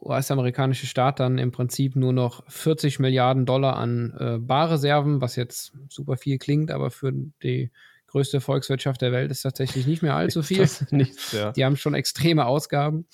äh, 0.01 0.05
US-amerikanische 0.05 0.87
Staat 0.87 1.19
dann 1.19 1.37
im 1.37 1.51
Prinzip 1.51 1.95
nur 1.95 2.13
noch 2.13 2.43
40 2.49 2.99
Milliarden 2.99 3.45
Dollar 3.45 3.75
an 3.75 4.13
äh, 4.17 4.37
Barreserven, 4.39 5.21
was 5.21 5.35
jetzt 5.35 5.73
super 5.89 6.17
viel 6.17 6.37
klingt, 6.37 6.71
aber 6.71 6.91
für 6.91 7.11
die 7.43 7.71
größte 8.07 8.41
Volkswirtschaft 8.41 9.01
der 9.01 9.11
Welt 9.11 9.31
ist 9.31 9.41
tatsächlich 9.41 9.87
nicht 9.87 10.01
mehr 10.01 10.15
allzu 10.15 10.43
viel. 10.43 10.67
Nichts, 10.91 11.31
ja. 11.31 11.51
Die 11.51 11.63
haben 11.63 11.77
schon 11.77 11.93
extreme 11.93 12.45
Ausgaben. 12.45 13.05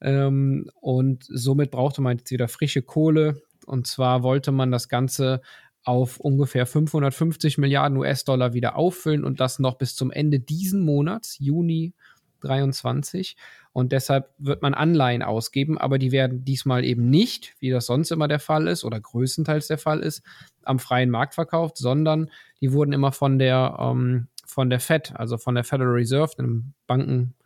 Ähm, 0.00 0.70
und 0.80 1.24
somit 1.28 1.70
brauchte 1.70 2.02
man 2.02 2.18
jetzt 2.18 2.30
wieder 2.30 2.48
frische 2.48 2.82
Kohle. 2.82 3.42
Und 3.66 3.86
zwar 3.86 4.22
wollte 4.22 4.52
man 4.52 4.70
das 4.70 4.88
Ganze 4.88 5.40
auf 5.84 6.20
ungefähr 6.20 6.66
550 6.66 7.58
Milliarden 7.58 7.98
US-Dollar 7.98 8.54
wieder 8.54 8.76
auffüllen 8.76 9.24
und 9.24 9.40
das 9.40 9.58
noch 9.58 9.76
bis 9.76 9.96
zum 9.96 10.10
Ende 10.10 10.38
diesen 10.38 10.84
Monats, 10.84 11.38
Juni 11.38 11.94
23. 12.40 13.36
Und 13.72 13.92
deshalb 13.92 14.30
wird 14.38 14.62
man 14.62 14.74
Anleihen 14.74 15.22
ausgeben, 15.22 15.78
aber 15.78 15.98
die 15.98 16.12
werden 16.12 16.44
diesmal 16.44 16.84
eben 16.84 17.08
nicht, 17.08 17.54
wie 17.58 17.70
das 17.70 17.86
sonst 17.86 18.10
immer 18.10 18.28
der 18.28 18.38
Fall 18.38 18.68
ist 18.68 18.84
oder 18.84 19.00
größtenteils 19.00 19.66
der 19.66 19.78
Fall 19.78 20.00
ist, 20.00 20.22
am 20.62 20.78
freien 20.78 21.10
Markt 21.10 21.34
verkauft, 21.34 21.78
sondern 21.78 22.30
die 22.60 22.72
wurden 22.72 22.92
immer 22.92 23.12
von 23.12 23.38
der 23.38 23.76
ähm, 23.80 24.28
von 24.44 24.68
der 24.68 24.80
Fed, 24.80 25.14
also 25.16 25.38
von 25.38 25.54
der 25.54 25.64
Federal 25.64 25.94
Reserve, 25.94 26.38
einem 26.38 26.74
Bankenzusammenschluss 26.86 27.41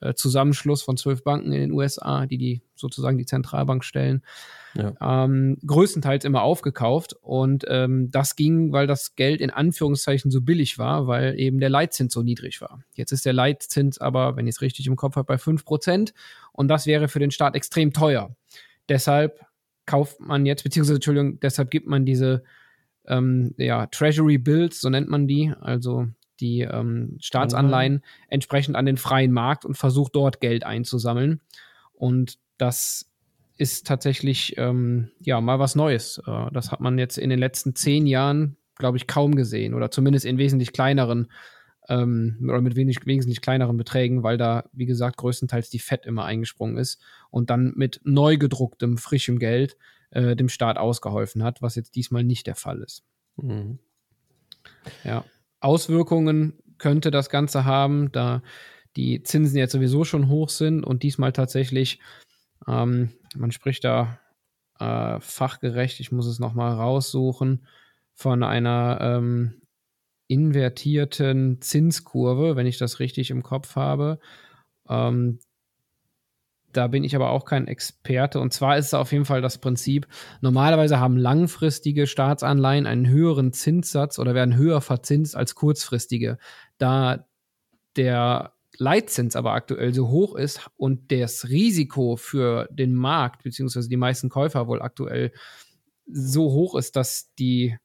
äh, 0.00 0.14
von 0.14 0.96
zwölf 0.96 1.24
Banken 1.24 1.52
in 1.52 1.60
den 1.60 1.72
USA, 1.72 2.26
die 2.26 2.38
die 2.38 2.62
sozusagen 2.74 3.18
die 3.18 3.26
Zentralbank 3.26 3.84
stellen, 3.84 4.22
ja. 4.74 4.94
ähm, 5.00 5.58
größtenteils 5.66 6.24
immer 6.24 6.42
aufgekauft. 6.42 7.14
Und 7.20 7.64
ähm, 7.68 8.10
das 8.10 8.36
ging, 8.36 8.72
weil 8.72 8.86
das 8.86 9.14
Geld 9.14 9.40
in 9.40 9.50
Anführungszeichen 9.50 10.30
so 10.30 10.40
billig 10.40 10.78
war, 10.78 11.06
weil 11.06 11.38
eben 11.38 11.60
der 11.60 11.70
Leitzins 11.70 12.12
so 12.12 12.22
niedrig 12.22 12.60
war. 12.60 12.82
Jetzt 12.94 13.12
ist 13.12 13.26
der 13.26 13.32
Leitzins 13.32 13.98
aber, 13.98 14.36
wenn 14.36 14.46
ich 14.46 14.56
es 14.56 14.60
richtig 14.60 14.86
im 14.86 14.96
Kopf 14.96 15.16
habe, 15.16 15.26
bei 15.26 15.36
5%. 15.36 16.12
Und 16.52 16.68
das 16.68 16.86
wäre 16.86 17.08
für 17.08 17.18
den 17.18 17.30
Staat 17.30 17.54
extrem 17.54 17.92
teuer. 17.92 18.34
Deshalb 18.88 19.40
kauft 19.86 20.20
man 20.20 20.46
jetzt, 20.46 20.62
beziehungsweise, 20.62 20.96
Entschuldigung, 20.96 21.40
deshalb 21.40 21.70
gibt 21.70 21.86
man 21.86 22.04
diese 22.04 22.42
ähm, 23.06 23.54
ja, 23.56 23.86
Treasury 23.86 24.38
Bills, 24.38 24.80
so 24.80 24.88
nennt 24.88 25.08
man 25.08 25.26
die, 25.26 25.52
also 25.60 26.06
die 26.40 26.60
ähm, 26.60 27.16
Staatsanleihen 27.20 27.94
mhm. 27.94 28.02
entsprechend 28.28 28.76
an 28.76 28.86
den 28.86 28.96
freien 28.96 29.32
Markt 29.32 29.64
und 29.64 29.76
versucht 29.76 30.14
dort 30.14 30.40
Geld 30.40 30.64
einzusammeln. 30.64 31.40
Und 31.92 32.38
das 32.58 33.10
ist 33.56 33.86
tatsächlich 33.86 34.54
ähm, 34.56 35.10
ja 35.20 35.40
mal 35.40 35.58
was 35.58 35.74
Neues. 35.74 36.20
Äh, 36.26 36.50
das 36.52 36.72
hat 36.72 36.80
man 36.80 36.98
jetzt 36.98 37.18
in 37.18 37.30
den 37.30 37.38
letzten 37.38 37.74
zehn 37.74 38.06
Jahren, 38.06 38.56
glaube 38.76 38.96
ich, 38.96 39.06
kaum 39.06 39.34
gesehen 39.34 39.74
oder 39.74 39.90
zumindest 39.90 40.24
in 40.24 40.38
wesentlich 40.38 40.72
kleineren 40.72 41.30
ähm, 41.88 42.38
oder 42.42 42.60
mit 42.60 42.76
wenig, 42.76 43.04
wesentlich 43.04 43.42
kleineren 43.42 43.76
Beträgen, 43.76 44.22
weil 44.22 44.38
da, 44.38 44.64
wie 44.72 44.86
gesagt, 44.86 45.18
größtenteils 45.18 45.68
die 45.68 45.78
FED 45.78 46.06
immer 46.06 46.24
eingesprungen 46.24 46.78
ist 46.78 47.02
und 47.30 47.50
dann 47.50 47.72
mit 47.76 48.00
neu 48.04 48.38
gedrucktem, 48.38 48.96
frischem 48.96 49.38
Geld 49.38 49.76
äh, 50.10 50.36
dem 50.36 50.48
Staat 50.48 50.78
ausgeholfen 50.78 51.42
hat, 51.42 51.60
was 51.60 51.74
jetzt 51.74 51.96
diesmal 51.96 52.24
nicht 52.24 52.46
der 52.46 52.54
Fall 52.54 52.80
ist. 52.80 53.04
Mhm. 53.36 53.78
Ja. 55.04 55.24
Auswirkungen 55.60 56.58
könnte 56.78 57.10
das 57.10 57.30
Ganze 57.30 57.64
haben, 57.64 58.10
da 58.12 58.42
die 58.96 59.22
Zinsen 59.22 59.56
jetzt 59.58 59.72
sowieso 59.72 60.04
schon 60.04 60.28
hoch 60.28 60.48
sind 60.48 60.84
und 60.84 61.02
diesmal 61.02 61.32
tatsächlich, 61.32 62.00
ähm, 62.66 63.10
man 63.36 63.52
spricht 63.52 63.84
da 63.84 64.18
äh, 64.78 65.20
fachgerecht, 65.20 66.00
ich 66.00 66.10
muss 66.12 66.26
es 66.26 66.38
nochmal 66.38 66.74
raussuchen, 66.74 67.66
von 68.14 68.42
einer 68.42 68.98
ähm, 69.00 69.62
invertierten 70.26 71.60
Zinskurve, 71.60 72.56
wenn 72.56 72.66
ich 72.66 72.78
das 72.78 73.00
richtig 73.00 73.30
im 73.30 73.42
Kopf 73.42 73.76
habe. 73.76 74.18
Ähm, 74.88 75.38
da 76.72 76.86
bin 76.86 77.04
ich 77.04 77.16
aber 77.16 77.30
auch 77.30 77.44
kein 77.44 77.66
Experte. 77.66 78.40
Und 78.40 78.52
zwar 78.52 78.78
ist 78.78 78.86
es 78.86 78.94
auf 78.94 79.12
jeden 79.12 79.24
Fall 79.24 79.42
das 79.42 79.58
Prinzip, 79.58 80.06
normalerweise 80.40 81.00
haben 81.00 81.16
langfristige 81.16 82.06
Staatsanleihen 82.06 82.86
einen 82.86 83.08
höheren 83.08 83.52
Zinssatz 83.52 84.18
oder 84.18 84.34
werden 84.34 84.56
höher 84.56 84.80
verzinst 84.80 85.36
als 85.36 85.54
kurzfristige. 85.54 86.38
Da 86.78 87.26
der 87.96 88.54
Leitzins 88.78 89.36
aber 89.36 89.52
aktuell 89.52 89.92
so 89.92 90.08
hoch 90.08 90.36
ist 90.36 90.70
und 90.76 91.12
das 91.12 91.48
Risiko 91.48 92.16
für 92.16 92.68
den 92.70 92.94
Markt, 92.94 93.42
beziehungsweise 93.42 93.88
die 93.88 93.96
meisten 93.96 94.28
Käufer 94.30 94.68
wohl 94.68 94.80
aktuell 94.80 95.32
so 96.06 96.52
hoch 96.52 96.74
ist, 96.76 96.96
dass 96.96 97.34
die 97.34 97.76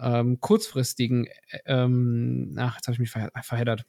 ähm, 0.00 0.40
kurzfristigen, 0.40 1.28
ähm, 1.66 2.56
ach, 2.58 2.76
jetzt 2.76 2.86
habe 2.86 2.94
ich 2.94 2.98
mich 2.98 3.10
verheddert, 3.10 3.84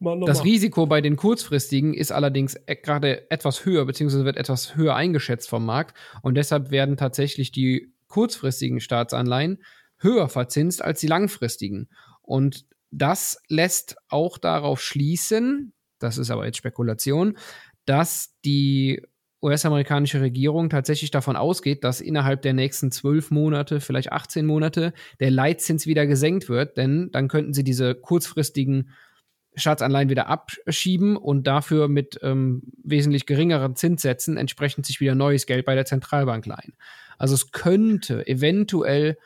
das 0.00 0.44
Risiko 0.44 0.86
bei 0.86 1.00
den 1.00 1.16
kurzfristigen 1.16 1.92
ist 1.94 2.10
allerdings 2.10 2.56
e- 2.66 2.76
gerade 2.76 3.30
etwas 3.30 3.64
höher, 3.64 3.84
beziehungsweise 3.84 4.24
wird 4.24 4.36
etwas 4.36 4.76
höher 4.76 4.96
eingeschätzt 4.96 5.48
vom 5.48 5.64
Markt. 5.66 5.96
Und 6.22 6.36
deshalb 6.36 6.70
werden 6.70 6.96
tatsächlich 6.96 7.52
die 7.52 7.92
kurzfristigen 8.08 8.80
Staatsanleihen 8.80 9.62
höher 9.98 10.28
verzinst 10.28 10.82
als 10.82 11.00
die 11.00 11.06
langfristigen. 11.06 11.88
Und 12.22 12.66
das 12.90 13.40
lässt 13.48 13.96
auch 14.08 14.38
darauf 14.38 14.80
schließen, 14.80 15.72
das 15.98 16.18
ist 16.18 16.30
aber 16.30 16.46
jetzt 16.46 16.56
Spekulation, 16.56 17.36
dass 17.84 18.34
die 18.44 19.02
US-amerikanische 19.42 20.20
Regierung 20.20 20.68
tatsächlich 20.68 21.10
davon 21.10 21.36
ausgeht, 21.36 21.84
dass 21.84 22.00
innerhalb 22.00 22.42
der 22.42 22.52
nächsten 22.52 22.90
zwölf 22.90 23.30
Monate, 23.30 23.80
vielleicht 23.80 24.12
18 24.12 24.44
Monate, 24.44 24.92
der 25.18 25.30
Leitzins 25.30 25.86
wieder 25.86 26.06
gesenkt 26.06 26.48
wird, 26.48 26.76
denn 26.76 27.10
dann 27.12 27.28
könnten 27.28 27.54
sie 27.54 27.64
diese 27.64 27.94
kurzfristigen 27.94 28.90
Staatsanleihen 29.54 30.10
wieder 30.10 30.28
abschieben 30.28 31.16
und 31.16 31.46
dafür 31.46 31.88
mit 31.88 32.18
ähm, 32.22 32.62
wesentlich 32.82 33.26
geringeren 33.26 33.76
Zinssätzen 33.76 34.36
entsprechend 34.36 34.86
sich 34.86 35.00
wieder 35.00 35.14
neues 35.14 35.46
Geld 35.46 35.66
bei 35.66 35.74
der 35.74 35.86
Zentralbank 35.86 36.46
leihen. 36.46 36.74
Also 37.18 37.34
es 37.34 37.50
könnte 37.52 38.26
eventuell 38.26 39.18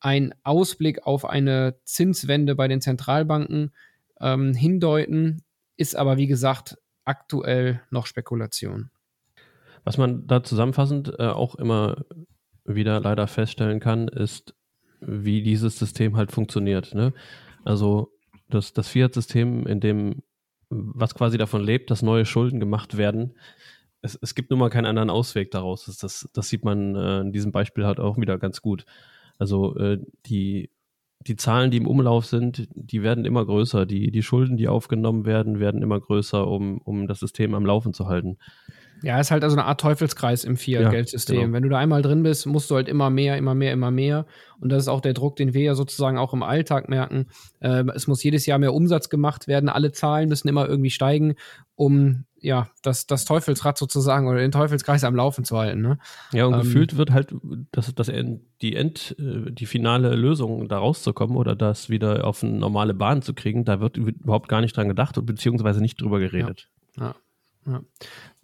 ein 0.00 0.34
Ausblick 0.44 1.06
auf 1.06 1.24
eine 1.24 1.76
Zinswende 1.84 2.54
bei 2.54 2.68
den 2.68 2.80
Zentralbanken 2.80 3.72
ähm, 4.20 4.54
hindeuten, 4.54 5.42
ist 5.76 5.96
aber 5.96 6.16
wie 6.16 6.26
gesagt 6.26 6.78
aktuell 7.04 7.82
noch 7.90 8.06
Spekulation. 8.06 8.90
Was 9.84 9.98
man 9.98 10.26
da 10.26 10.42
zusammenfassend 10.42 11.14
äh, 11.18 11.28
auch 11.28 11.54
immer 11.54 12.04
wieder 12.64 13.00
leider 13.00 13.26
feststellen 13.26 13.80
kann, 13.80 14.08
ist, 14.08 14.54
wie 15.00 15.42
dieses 15.42 15.78
System 15.78 16.16
halt 16.16 16.30
funktioniert. 16.30 16.94
Ne? 16.94 17.12
Also 17.64 18.12
das, 18.54 18.72
das 18.72 18.88
Fiat-System, 18.88 19.66
in 19.66 19.80
dem, 19.80 20.22
was 20.68 21.14
quasi 21.14 21.38
davon 21.38 21.62
lebt, 21.62 21.90
dass 21.90 22.02
neue 22.02 22.24
Schulden 22.24 22.60
gemacht 22.60 22.96
werden, 22.96 23.34
es, 24.02 24.18
es 24.20 24.34
gibt 24.34 24.50
nun 24.50 24.58
mal 24.58 24.70
keinen 24.70 24.86
anderen 24.86 25.10
Ausweg 25.10 25.50
daraus. 25.50 25.86
Das, 25.86 25.98
das, 25.98 26.28
das 26.32 26.48
sieht 26.48 26.64
man 26.64 26.94
äh, 26.96 27.20
in 27.20 27.32
diesem 27.32 27.52
Beispiel 27.52 27.84
halt 27.84 28.00
auch 28.00 28.16
wieder 28.18 28.38
ganz 28.38 28.62
gut. 28.62 28.84
Also 29.38 29.76
äh, 29.76 29.98
die, 30.26 30.70
die 31.26 31.36
Zahlen, 31.36 31.70
die 31.70 31.76
im 31.76 31.86
Umlauf 31.86 32.26
sind, 32.26 32.68
die 32.74 33.02
werden 33.02 33.24
immer 33.24 33.44
größer. 33.44 33.84
Die, 33.86 34.10
die 34.10 34.22
Schulden, 34.22 34.56
die 34.56 34.68
aufgenommen 34.68 35.26
werden, 35.26 35.60
werden 35.60 35.82
immer 35.82 36.00
größer, 36.00 36.46
um, 36.46 36.78
um 36.78 37.08
das 37.08 37.20
System 37.20 37.54
am 37.54 37.66
Laufen 37.66 37.92
zu 37.92 38.06
halten. 38.06 38.38
Ja, 39.02 39.18
ist 39.18 39.30
halt 39.30 39.44
also 39.44 39.56
eine 39.56 39.64
Art 39.64 39.80
Teufelskreis 39.80 40.44
im 40.44 40.56
Fiat-Geldsystem. 40.56 41.36
Ja, 41.36 41.42
genau. 41.42 41.54
Wenn 41.54 41.62
du 41.62 41.68
da 41.68 41.78
einmal 41.78 42.02
drin 42.02 42.22
bist, 42.22 42.46
musst 42.46 42.70
du 42.70 42.76
halt 42.76 42.88
immer 42.88 43.10
mehr, 43.10 43.38
immer 43.38 43.54
mehr, 43.54 43.72
immer 43.72 43.90
mehr. 43.90 44.26
Und 44.60 44.70
das 44.70 44.82
ist 44.82 44.88
auch 44.88 45.00
der 45.00 45.14
Druck, 45.14 45.36
den 45.36 45.54
wir 45.54 45.62
ja 45.62 45.74
sozusagen 45.74 46.18
auch 46.18 46.34
im 46.34 46.42
Alltag 46.42 46.88
merken. 46.88 47.26
Äh, 47.60 47.84
es 47.94 48.06
muss 48.06 48.22
jedes 48.22 48.46
Jahr 48.46 48.58
mehr 48.58 48.74
Umsatz 48.74 49.08
gemacht 49.08 49.48
werden. 49.48 49.68
Alle 49.68 49.92
Zahlen 49.92 50.28
müssen 50.28 50.48
immer 50.48 50.68
irgendwie 50.68 50.90
steigen, 50.90 51.34
um 51.76 52.24
ja 52.42 52.68
das, 52.82 53.06
das 53.06 53.24
Teufelsrad 53.24 53.78
sozusagen 53.78 54.26
oder 54.28 54.38
den 54.38 54.52
Teufelskreis 54.52 55.04
am 55.04 55.14
Laufen 55.14 55.44
zu 55.44 55.56
halten. 55.56 55.80
Ne? 55.80 55.98
Ja, 56.32 56.46
und 56.46 56.54
ähm, 56.54 56.60
gefühlt 56.60 56.96
wird 56.96 57.10
halt 57.10 57.34
das, 57.72 57.94
das 57.94 58.10
die 58.60 58.76
End, 58.76 59.16
äh, 59.18 59.50
die 59.50 59.66
finale 59.66 60.14
Lösung 60.14 60.68
da 60.68 60.78
rauszukommen 60.78 61.36
oder 61.36 61.56
das 61.56 61.88
wieder 61.88 62.26
auf 62.26 62.42
eine 62.42 62.52
normale 62.52 62.94
Bahn 62.94 63.22
zu 63.22 63.34
kriegen, 63.34 63.64
da 63.64 63.80
wird 63.80 63.96
überhaupt 63.96 64.48
gar 64.48 64.60
nicht 64.60 64.76
dran 64.76 64.88
gedacht 64.88 65.18
beziehungsweise 65.24 65.80
nicht 65.80 66.00
drüber 66.00 66.18
geredet. 66.18 66.68
ja. 66.96 67.14
ja. 67.66 67.72
ja. 67.72 67.80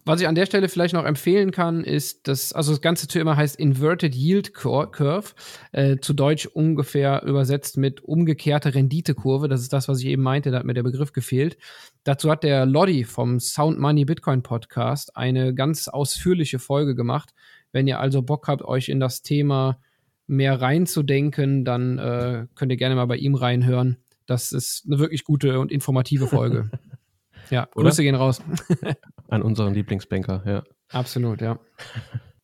Was 0.06 0.20
ich 0.20 0.28
an 0.28 0.36
der 0.36 0.46
Stelle 0.46 0.68
vielleicht 0.68 0.94
noch 0.94 1.04
empfehlen 1.04 1.50
kann, 1.50 1.82
ist, 1.82 2.28
dass, 2.28 2.52
also 2.52 2.70
das 2.70 2.80
ganze 2.80 3.08
Thema 3.08 3.36
heißt 3.36 3.56
Inverted 3.56 4.14
Yield 4.14 4.54
Curve, 4.54 5.34
äh, 5.72 5.96
zu 5.96 6.14
Deutsch 6.14 6.46
ungefähr 6.46 7.24
übersetzt 7.24 7.76
mit 7.76 8.04
umgekehrte 8.04 8.72
Renditekurve. 8.72 9.48
Das 9.48 9.62
ist 9.62 9.72
das, 9.72 9.88
was 9.88 9.98
ich 9.98 10.06
eben 10.06 10.22
meinte, 10.22 10.52
da 10.52 10.58
hat 10.58 10.64
mir 10.64 10.74
der 10.74 10.84
Begriff 10.84 11.12
gefehlt. 11.12 11.56
Dazu 12.04 12.30
hat 12.30 12.44
der 12.44 12.66
Lodi 12.66 13.02
vom 13.02 13.40
Sound 13.40 13.80
Money 13.80 14.04
Bitcoin 14.04 14.44
Podcast 14.44 15.16
eine 15.16 15.52
ganz 15.52 15.88
ausführliche 15.88 16.60
Folge 16.60 16.94
gemacht. 16.94 17.34
Wenn 17.72 17.88
ihr 17.88 17.98
also 17.98 18.22
Bock 18.22 18.46
habt, 18.46 18.62
euch 18.62 18.88
in 18.88 19.00
das 19.00 19.22
Thema 19.22 19.80
mehr 20.28 20.60
reinzudenken, 20.60 21.64
dann 21.64 21.98
äh, 21.98 22.46
könnt 22.54 22.70
ihr 22.70 22.78
gerne 22.78 22.94
mal 22.94 23.06
bei 23.06 23.16
ihm 23.16 23.34
reinhören. 23.34 23.96
Das 24.26 24.52
ist 24.52 24.84
eine 24.86 25.00
wirklich 25.00 25.24
gute 25.24 25.58
und 25.58 25.72
informative 25.72 26.28
Folge. 26.28 26.70
Ja, 27.50 27.68
Oder? 27.74 27.90
Grüße 27.90 28.02
gehen 28.02 28.14
raus. 28.14 28.40
An 29.28 29.42
unseren 29.42 29.74
Lieblingsbanker, 29.74 30.42
ja. 30.46 30.62
Absolut, 30.90 31.40
ja. 31.40 31.58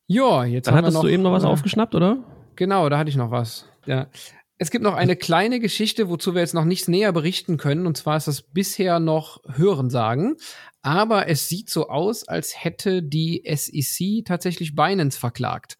Ja, 0.07 0.43
jetzt 0.43 0.67
Dann 0.67 0.75
haben 0.75 0.83
wir 0.83 0.87
hattest 0.87 0.95
noch, 0.95 1.03
du 1.03 1.09
eben 1.09 1.23
noch 1.23 1.31
was 1.31 1.43
äh, 1.43 1.47
aufgeschnappt, 1.47 1.95
oder? 1.95 2.17
Genau, 2.55 2.89
da 2.89 2.97
hatte 2.97 3.09
ich 3.09 3.15
noch 3.15 3.31
was. 3.31 3.67
Ja. 3.85 4.07
Es 4.57 4.69
gibt 4.69 4.83
noch 4.83 4.93
eine 4.93 5.15
kleine 5.15 5.59
Geschichte, 5.59 6.09
wozu 6.09 6.35
wir 6.35 6.41
jetzt 6.41 6.53
noch 6.53 6.65
nichts 6.65 6.87
näher 6.87 7.11
berichten 7.11 7.57
können. 7.57 7.87
Und 7.87 7.97
zwar 7.97 8.17
ist 8.17 8.27
das 8.27 8.41
bisher 8.41 8.99
noch 8.99 9.41
Hörensagen. 9.55 10.35
Aber 10.81 11.27
es 11.27 11.47
sieht 11.47 11.69
so 11.69 11.89
aus, 11.89 12.27
als 12.27 12.63
hätte 12.63 13.01
die 13.01 13.43
SEC 13.45 14.25
tatsächlich 14.25 14.75
Binance 14.75 15.17
verklagt. 15.19 15.77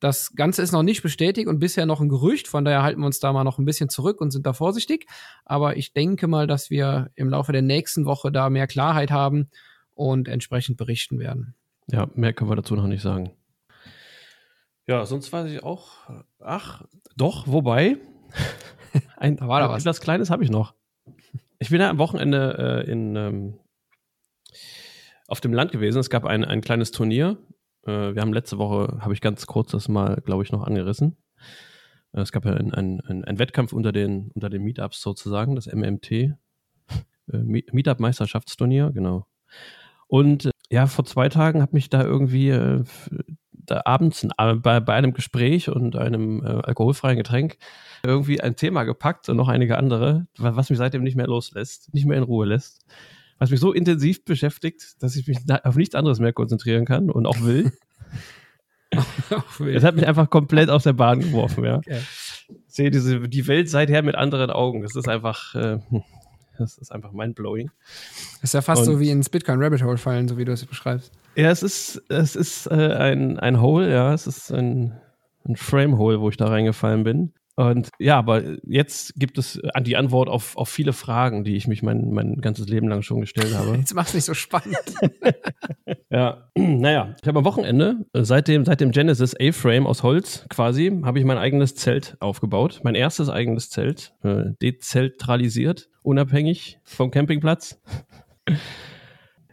Das 0.00 0.34
Ganze 0.34 0.62
ist 0.62 0.72
noch 0.72 0.82
nicht 0.82 1.02
bestätigt 1.02 1.48
und 1.48 1.58
bisher 1.58 1.86
noch 1.86 2.00
ein 2.00 2.08
Gerücht. 2.08 2.48
Von 2.48 2.64
daher 2.64 2.82
halten 2.82 3.00
wir 3.00 3.06
uns 3.06 3.18
da 3.18 3.32
mal 3.32 3.44
noch 3.44 3.58
ein 3.58 3.64
bisschen 3.64 3.88
zurück 3.88 4.20
und 4.20 4.30
sind 4.30 4.46
da 4.46 4.52
vorsichtig. 4.52 5.06
Aber 5.44 5.76
ich 5.76 5.94
denke 5.94 6.26
mal, 6.26 6.46
dass 6.46 6.68
wir 6.70 7.10
im 7.14 7.30
Laufe 7.30 7.52
der 7.52 7.62
nächsten 7.62 8.04
Woche 8.04 8.30
da 8.30 8.50
mehr 8.50 8.66
Klarheit 8.66 9.10
haben 9.10 9.48
und 9.94 10.28
entsprechend 10.28 10.76
berichten 10.76 11.18
werden. 11.18 11.54
Ja, 11.90 12.08
mehr 12.14 12.32
können 12.34 12.50
wir 12.50 12.56
dazu 12.56 12.76
noch 12.76 12.86
nicht 12.86 13.02
sagen. 13.02 13.30
Ja, 14.86 15.06
sonst 15.06 15.32
weiß 15.32 15.50
ich 15.50 15.62
auch. 15.64 15.88
Ach, 16.40 16.84
doch, 17.16 17.46
wobei. 17.46 17.96
Ein, 19.16 19.36
Da 19.36 19.48
war 19.48 19.60
da 19.60 19.68
was. 19.70 19.82
etwas 19.82 20.00
Kleines 20.00 20.30
habe 20.30 20.44
ich 20.44 20.50
noch. 20.50 20.74
Ich 21.58 21.70
bin 21.70 21.80
ja 21.80 21.88
am 21.90 21.98
Wochenende 21.98 22.84
äh, 22.86 22.90
in, 22.90 23.16
ähm, 23.16 23.58
auf 25.26 25.40
dem 25.40 25.52
Land 25.54 25.72
gewesen. 25.72 25.98
Es 25.98 26.10
gab 26.10 26.24
ein, 26.24 26.44
ein 26.44 26.60
kleines 26.60 26.90
Turnier. 26.92 27.38
Äh, 27.86 28.14
wir 28.14 28.22
haben 28.22 28.32
letzte 28.32 28.58
Woche, 28.58 28.98
habe 29.00 29.14
ich 29.14 29.20
ganz 29.20 29.46
kurz 29.46 29.70
das 29.72 29.88
mal, 29.88 30.20
glaube 30.24 30.42
ich, 30.42 30.52
noch 30.52 30.64
angerissen. 30.64 31.16
Äh, 32.12 32.20
es 32.20 32.32
gab 32.32 32.44
ja 32.44 32.52
einen 32.54 32.72
ein, 32.74 33.24
ein 33.24 33.38
Wettkampf 33.38 33.72
unter 33.72 33.92
den, 33.92 34.30
unter 34.34 34.50
den 34.50 34.62
Meetups 34.62 35.00
sozusagen, 35.00 35.54
das 35.54 35.66
MMT. 35.66 36.10
Äh, 37.32 37.38
Meet- 37.38 37.72
Meetup-Meisterschaftsturnier, 37.72 38.92
genau. 38.92 39.26
Und 40.06 40.44
äh, 40.46 40.50
ja, 40.70 40.86
vor 40.86 41.04
zwei 41.04 41.28
Tagen 41.28 41.60
hat 41.60 41.72
mich 41.72 41.90
da 41.90 42.04
irgendwie 42.04 42.50
äh, 42.50 42.84
da 43.50 43.82
abends 43.84 44.22
äh, 44.38 44.54
bei, 44.54 44.78
bei 44.78 44.94
einem 44.94 45.12
Gespräch 45.12 45.68
und 45.68 45.96
einem 45.96 46.40
alkoholfreien 46.44 47.16
Getränk 47.16 47.56
irgendwie 48.04 48.40
ein 48.40 48.54
Thema 48.54 48.84
gepackt 48.84 49.28
und 49.28 49.36
noch 49.38 49.48
einige 49.48 49.76
andere, 49.76 50.28
wa- 50.38 50.54
was 50.54 50.70
mich 50.70 50.78
seitdem 50.78 51.02
nicht 51.02 51.16
mehr 51.16 51.26
loslässt, 51.26 51.92
nicht 51.92 52.06
mehr 52.06 52.16
in 52.16 52.22
Ruhe 52.22 52.46
lässt. 52.46 52.86
Was 53.38 53.50
mich 53.50 53.60
so 53.60 53.72
intensiv 53.72 54.24
beschäftigt, 54.24 54.94
dass 55.02 55.14
ich 55.16 55.26
mich 55.26 55.38
auf 55.64 55.76
nichts 55.76 55.94
anderes 55.94 56.18
mehr 56.20 56.32
konzentrieren 56.32 56.84
kann 56.86 57.10
und 57.10 57.26
auch 57.26 57.40
will. 57.42 57.72
Es 59.74 59.84
hat 59.84 59.96
mich 59.96 60.06
einfach 60.06 60.30
komplett 60.30 60.70
aus 60.70 60.84
der 60.84 60.92
Bahn 60.92 61.20
geworfen, 61.20 61.64
ja. 61.64 61.76
Okay. 61.78 62.00
Ich 62.48 62.74
sehe 62.74 62.90
diese, 62.90 63.20
die 63.28 63.46
Welt 63.46 63.68
seither 63.68 64.02
mit 64.02 64.14
anderen 64.14 64.50
Augen. 64.50 64.82
Das 64.82 64.94
ist 64.94 65.08
einfach, 65.08 65.54
äh, 65.54 65.78
hm, 65.88 66.02
das 66.58 66.78
ist 66.78 66.92
einfach 66.92 67.12
mindblowing. 67.12 67.70
ist 68.42 68.54
ja 68.54 68.62
fast 68.62 68.80
Und- 68.86 68.94
so 68.94 69.00
wie 69.00 69.10
ins 69.10 69.28
Bitcoin 69.28 69.62
Rabbit 69.62 69.82
Hole 69.82 69.98
fallen, 69.98 70.28
so 70.28 70.38
wie 70.38 70.44
du 70.44 70.52
es 70.52 70.64
beschreibst. 70.64 71.12
Ja, 71.34 71.50
es 71.50 71.62
ist, 71.62 72.02
es 72.08 72.36
ist 72.36 72.66
äh, 72.68 72.94
ein, 72.94 73.38
ein 73.38 73.60
Hole, 73.60 73.90
ja, 73.92 74.14
es 74.14 74.26
ist 74.26 74.50
ein, 74.52 74.98
ein 75.46 75.56
Frame-Hole, 75.56 76.20
wo 76.20 76.30
ich 76.30 76.36
da 76.36 76.46
reingefallen 76.46 77.04
bin. 77.04 77.32
Und 77.56 77.88
ja, 77.98 78.18
aber 78.18 78.42
jetzt 78.64 79.14
gibt 79.16 79.38
es 79.38 79.56
äh, 79.56 79.82
die 79.82 79.96
Antwort 79.96 80.28
auf, 80.28 80.56
auf 80.56 80.68
viele 80.68 80.92
Fragen, 80.92 81.42
die 81.42 81.56
ich 81.56 81.66
mich 81.66 81.82
mein, 81.82 82.10
mein 82.10 82.36
ganzes 82.36 82.68
Leben 82.68 82.88
lang 82.88 83.02
schon 83.02 83.20
gestellt 83.20 83.54
habe. 83.54 83.76
Jetzt 83.76 83.94
mach's 83.94 84.14
nicht 84.14 84.24
so 84.24 84.34
spannend. 84.34 84.76
Ja, 86.08 86.48
naja, 86.56 87.14
ich 87.20 87.26
habe 87.26 87.40
am 87.40 87.44
Wochenende, 87.44 88.06
äh, 88.12 88.22
seit 88.22 88.48
dem, 88.48 88.64
seit 88.64 88.80
dem 88.80 88.92
Genesis 88.92 89.34
A-Frame 89.38 89.86
aus 89.86 90.02
Holz 90.02 90.46
quasi, 90.48 91.00
habe 91.04 91.18
ich 91.18 91.24
mein 91.24 91.38
eigenes 91.38 91.74
Zelt 91.74 92.16
aufgebaut. 92.20 92.80
Mein 92.84 92.94
erstes 92.94 93.28
eigenes 93.28 93.70
Zelt, 93.70 94.14
äh, 94.22 94.44
dezentralisiert, 94.62 95.88
unabhängig 96.02 96.78
vom 96.84 97.10
Campingplatz. 97.10 97.80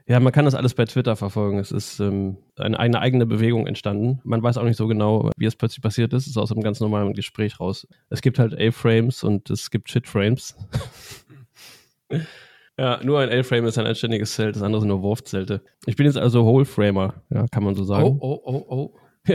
Ja, 0.06 0.20
man 0.20 0.34
kann 0.34 0.44
das 0.46 0.54
alles 0.56 0.74
bei 0.74 0.84
Twitter 0.86 1.16
verfolgen. 1.16 1.60
Es 1.60 1.72
ist 1.72 2.00
ähm, 2.02 2.38
eine, 2.58 2.78
eine 2.78 3.00
eigene 3.00 3.26
Bewegung 3.26 3.68
entstanden. 3.68 4.20
Man 4.26 4.44
weiß 4.44 4.58
auch 4.58 4.64
nicht 4.66 4.76
so 4.76 4.88
genau, 4.88 5.30
wie 5.38 5.46
es 5.46 5.56
plötzlich 5.56 5.82
passiert 5.82 6.12
ist. 6.14 6.24
Es 6.24 6.32
ist 6.32 6.38
aus 6.38 6.52
einem 6.52 6.62
ganz 6.62 6.82
normalen 6.82 7.14
Gespräch 7.14 7.60
raus. 7.60 7.88
Es 8.10 8.22
gibt 8.22 8.38
halt 8.38 8.54
A-Frames 8.60 9.24
und 9.24 9.50
es 9.50 9.72
gibt 9.72 9.90
Shit-Frames. 9.90 10.56
ja, 12.78 13.00
nur 13.04 13.20
ein 13.22 13.30
A-Frame 13.32 13.66
ist 13.66 13.78
ein 13.78 13.88
anständiges 13.88 14.34
Zelt, 14.36 14.56
das 14.58 14.64
andere 14.64 14.82
sind 14.82 14.90
nur 14.90 15.02
Wurfzelte. 15.02 15.62
Ich 15.86 15.96
bin 15.96 16.06
jetzt 16.06 16.18
also 16.18 16.44
Whole-Framer, 16.46 17.14
ja, 17.30 17.46
kann 17.48 17.64
man 17.64 17.76
so 17.76 17.84
Oh, 17.84 17.86
sagen. 17.86 18.18
oh, 18.20 18.42
oh, 18.44 18.66
oh. 18.68 18.94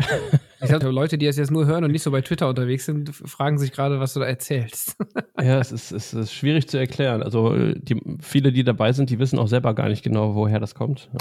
Ich 0.60 0.68
glaube, 0.68 0.90
Leute, 0.90 1.18
die 1.18 1.26
das 1.26 1.36
jetzt 1.36 1.50
nur 1.50 1.66
hören 1.66 1.84
und 1.84 1.92
nicht 1.92 2.02
so 2.02 2.10
bei 2.10 2.20
Twitter 2.20 2.48
unterwegs 2.48 2.84
sind, 2.84 3.14
fragen 3.14 3.58
sich 3.58 3.72
gerade, 3.72 4.00
was 4.00 4.14
du 4.14 4.20
da 4.20 4.26
erzählst. 4.26 4.96
Ja, 5.40 5.60
es 5.60 5.70
ist, 5.70 5.92
es 5.92 6.12
ist 6.12 6.32
schwierig 6.32 6.68
zu 6.68 6.78
erklären. 6.78 7.22
Also 7.22 7.54
äh, 7.54 7.78
die, 7.78 8.02
viele, 8.20 8.50
die 8.50 8.64
dabei 8.64 8.92
sind, 8.92 9.08
die 9.08 9.20
wissen 9.20 9.38
auch 9.38 9.46
selber 9.46 9.72
gar 9.72 9.88
nicht 9.88 10.02
genau, 10.02 10.34
woher 10.34 10.58
das 10.58 10.74
kommt. 10.74 11.08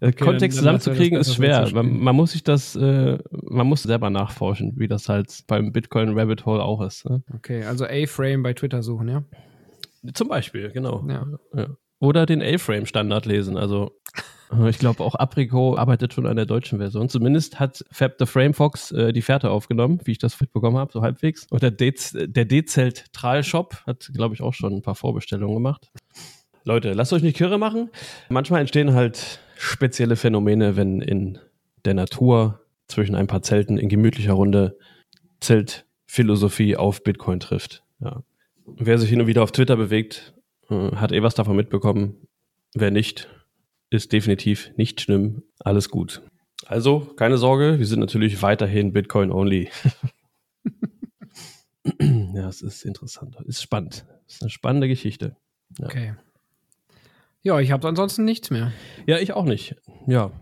Äh, 0.00 0.12
Kontext 0.12 0.60
lassen 0.60 0.76
wir 0.76 0.80
zusammenzukriegen 0.80 1.18
ist 1.18 1.34
schwer. 1.34 1.68
Man, 1.72 1.98
man 1.98 2.14
muss 2.14 2.30
sich 2.30 2.44
das, 2.44 2.76
äh, 2.76 3.18
man 3.30 3.66
muss 3.66 3.82
selber 3.82 4.10
nachforschen, 4.10 4.74
wie 4.76 4.86
das 4.86 5.08
halt 5.08 5.42
beim 5.48 5.72
Bitcoin 5.72 6.16
Rabbit 6.16 6.46
Hole 6.46 6.62
auch 6.62 6.80
ist. 6.82 7.04
Ne? 7.04 7.24
Okay, 7.34 7.64
also 7.64 7.84
A-Frame 7.84 8.44
bei 8.44 8.52
Twitter 8.52 8.82
suchen, 8.84 9.08
ja? 9.08 9.24
Zum 10.14 10.28
Beispiel, 10.28 10.70
genau. 10.70 11.04
Ja. 11.08 11.26
Ja. 11.52 11.66
Oder 12.00 12.26
den 12.26 12.42
A-Frame-Standard 12.42 13.26
lesen. 13.26 13.56
Also 13.56 13.90
äh, 14.52 14.70
ich 14.70 14.78
glaube 14.78 15.02
auch 15.02 15.14
Aprico 15.14 15.76
arbeitet 15.76 16.14
schon 16.14 16.26
an 16.26 16.36
der 16.36 16.46
deutschen 16.46 16.78
Version. 16.78 17.08
Zumindest 17.08 17.58
hat 17.58 17.84
Fab 17.90 18.14
the 18.18 18.26
Frame 18.26 18.54
Fox 18.54 18.92
äh, 18.92 19.12
die 19.12 19.22
Fährte 19.22 19.50
aufgenommen, 19.50 20.00
wie 20.04 20.12
ich 20.12 20.18
das 20.18 20.40
mitbekommen 20.40 20.76
habe, 20.76 20.92
so 20.92 21.02
halbwegs. 21.02 21.46
Und 21.50 21.62
der 21.62 21.72
D- 21.72 21.92
der 22.14 22.44
D-Zelt 22.44 23.12
Tral 23.12 23.42
Shop 23.42 23.82
hat, 23.86 24.10
glaube 24.14 24.34
ich, 24.34 24.42
auch 24.42 24.54
schon 24.54 24.74
ein 24.74 24.82
paar 24.82 24.94
Vorbestellungen 24.94 25.54
gemacht. 25.54 25.90
Leute, 26.64 26.92
lasst 26.92 27.12
euch 27.12 27.22
nicht 27.22 27.36
kirre 27.36 27.58
machen. 27.58 27.90
Manchmal 28.28 28.60
entstehen 28.60 28.94
halt 28.94 29.40
spezielle 29.56 30.16
Phänomene, 30.16 30.76
wenn 30.76 31.00
in 31.00 31.38
der 31.84 31.94
Natur 31.94 32.60
zwischen 32.86 33.14
ein 33.14 33.26
paar 33.26 33.42
Zelten 33.42 33.78
in 33.78 33.88
gemütlicher 33.88 34.34
Runde 34.34 34.78
Zeltphilosophie 35.40 36.76
auf 36.76 37.02
Bitcoin 37.02 37.40
trifft. 37.40 37.82
Ja. 38.00 38.22
Wer 38.66 38.98
sich 38.98 39.08
hin 39.10 39.20
und 39.20 39.26
wieder 39.26 39.42
auf 39.42 39.52
Twitter 39.52 39.76
bewegt, 39.76 40.34
äh, 40.70 40.96
hat 40.96 41.12
eh 41.12 41.22
was 41.22 41.34
davon 41.34 41.56
mitbekommen. 41.56 42.28
Wer 42.74 42.90
nicht, 42.90 43.28
ist 43.90 44.12
definitiv 44.12 44.72
nicht 44.76 45.00
schlimm. 45.00 45.42
Alles 45.60 45.88
gut. 45.88 46.22
Also, 46.66 47.00
keine 47.00 47.38
Sorge, 47.38 47.78
wir 47.78 47.86
sind 47.86 48.00
natürlich 48.00 48.42
weiterhin 48.42 48.92
Bitcoin-only. 48.92 49.70
ja, 52.00 52.48
es 52.48 52.62
ist 52.62 52.84
interessant. 52.84 53.36
Ist 53.46 53.62
spannend. 53.62 54.04
Ist 54.26 54.42
eine 54.42 54.50
spannende 54.50 54.88
Geschichte. 54.88 55.36
Ja. 55.78 55.86
Okay. 55.86 56.14
Ja, 57.42 57.60
ich 57.60 57.70
habe 57.70 57.86
ansonsten 57.88 58.24
nichts 58.24 58.50
mehr. 58.50 58.72
Ja, 59.06 59.18
ich 59.18 59.32
auch 59.32 59.44
nicht. 59.44 59.76
Ja, 60.06 60.32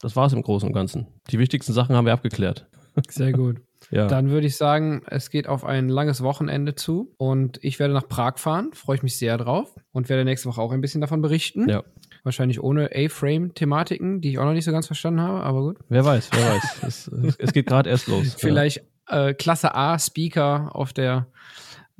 das 0.00 0.14
war 0.14 0.26
es 0.26 0.32
im 0.32 0.42
Großen 0.42 0.68
und 0.68 0.74
Ganzen. 0.74 1.06
Die 1.30 1.38
wichtigsten 1.38 1.72
Sachen 1.72 1.96
haben 1.96 2.04
wir 2.04 2.12
abgeklärt. 2.12 2.66
Sehr 3.08 3.32
gut. 3.32 3.60
Ja. 3.90 4.06
Dann 4.06 4.30
würde 4.30 4.46
ich 4.46 4.56
sagen, 4.56 5.02
es 5.06 5.30
geht 5.30 5.48
auf 5.48 5.64
ein 5.64 5.88
langes 5.88 6.22
Wochenende 6.22 6.74
zu 6.74 7.14
und 7.16 7.58
ich 7.62 7.78
werde 7.78 7.94
nach 7.94 8.08
Prag 8.08 8.38
fahren, 8.38 8.70
freue 8.72 8.96
ich 8.96 9.02
mich 9.02 9.16
sehr 9.16 9.36
drauf 9.38 9.74
und 9.92 10.08
werde 10.08 10.24
nächste 10.24 10.48
Woche 10.48 10.60
auch 10.60 10.72
ein 10.72 10.80
bisschen 10.80 11.00
davon 11.00 11.22
berichten. 11.22 11.68
ja. 11.68 11.82
Wahrscheinlich 12.24 12.62
ohne 12.62 12.90
A-Frame-Thematiken, 12.94 14.20
die 14.20 14.30
ich 14.30 14.38
auch 14.38 14.44
noch 14.44 14.52
nicht 14.52 14.64
so 14.64 14.70
ganz 14.70 14.86
verstanden 14.86 15.20
habe, 15.20 15.42
aber 15.42 15.60
gut. 15.62 15.78
Wer 15.88 16.04
weiß, 16.04 16.30
wer 16.32 16.54
weiß. 16.54 16.78
es, 16.86 17.08
es, 17.08 17.36
es 17.36 17.52
geht 17.52 17.66
gerade 17.66 17.90
erst 17.90 18.06
los. 18.06 18.36
Vielleicht 18.38 18.82
äh, 19.08 19.34
Klasse 19.34 19.74
A-Speaker 19.74 20.70
auf 20.72 20.92
der, 20.92 21.26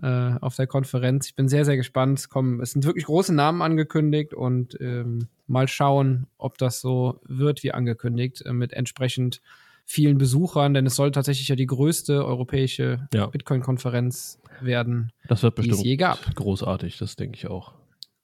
äh, 0.01 0.35
auf 0.41 0.55
der 0.55 0.69
Konferenz. 0.69 1.27
Ich 1.27 1.35
bin 1.35 1.49
sehr, 1.49 1.65
sehr 1.65 1.77
gespannt. 1.77 2.21
Es, 2.21 2.29
kommen, 2.29 2.61
es 2.61 2.71
sind 2.71 2.85
wirklich 2.85 3.07
große 3.07 3.35
Namen 3.35 3.63
angekündigt 3.63 4.33
und 4.33 4.81
ähm, 4.81 5.27
mal 5.49 5.67
schauen, 5.67 6.29
ob 6.39 6.57
das 6.57 6.81
so 6.81 7.21
wird 7.27 7.63
wie 7.63 7.73
angekündigt, 7.73 8.43
äh, 8.47 8.53
mit 8.53 8.73
entsprechend 8.73 9.41
vielen 9.85 10.19
Besuchern, 10.19 10.75
denn 10.75 10.87
es 10.87 10.97
soll 10.97 11.11
tatsächlich 11.11 11.49
ja 11.49 11.57
die 11.57 11.67
größte 11.67 12.25
europäische 12.25 13.09
Ja. 13.13 13.27
Bitcoin-Konferenz 13.27 14.41
werden. 14.61 15.11
Das 15.29 15.43
wird 15.43 15.57
die 15.59 15.63
es 15.63 15.69
bestimmt 15.69 15.87
je 15.87 15.97
gab. 15.97 16.35
großartig, 16.35 16.99
das 16.99 17.17
denke 17.17 17.37
ich 17.37 17.47
auch. 17.49 17.75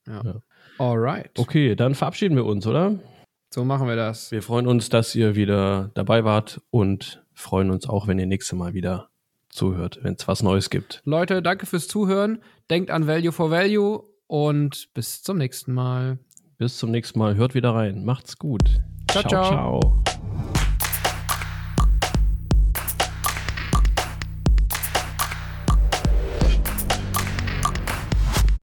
Ja. 0.06 0.22
Ja. 0.24 0.42
Alright. 0.78 1.38
Okay, 1.38 1.74
dann 1.74 1.94
verabschieden 1.94 2.36
wir 2.36 2.44
uns, 2.46 2.66
oder? 2.66 2.98
So 3.52 3.64
machen 3.64 3.88
wir 3.88 3.96
das. 3.96 4.30
Wir 4.30 4.42
freuen 4.42 4.66
uns, 4.66 4.88
dass 4.88 5.14
ihr 5.14 5.34
wieder 5.34 5.90
dabei 5.94 6.24
wart 6.24 6.60
und 6.70 7.24
freuen 7.34 7.70
uns 7.70 7.88
auch, 7.88 8.06
wenn 8.06 8.18
ihr 8.18 8.26
nächste 8.26 8.56
Mal 8.56 8.74
wieder 8.74 9.08
zuhört, 9.48 9.98
wenn 10.02 10.14
es 10.14 10.28
was 10.28 10.42
Neues 10.42 10.70
gibt. 10.70 11.00
Leute, 11.04 11.42
danke 11.42 11.66
fürs 11.66 11.88
Zuhören. 11.88 12.40
Denkt 12.70 12.90
an 12.90 13.06
Value 13.06 13.32
for 13.32 13.50
Value 13.50 14.02
und 14.26 14.88
bis 14.94 15.22
zum 15.22 15.38
nächsten 15.38 15.72
Mal. 15.72 16.18
Bis 16.58 16.76
zum 16.76 16.90
nächsten 16.90 17.18
Mal. 17.18 17.36
Hört 17.36 17.54
wieder 17.54 17.74
rein. 17.74 18.04
Macht's 18.04 18.36
gut. 18.38 18.80
Ciao, 19.10 19.22
ciao. 19.26 19.48
ciao. 19.48 20.02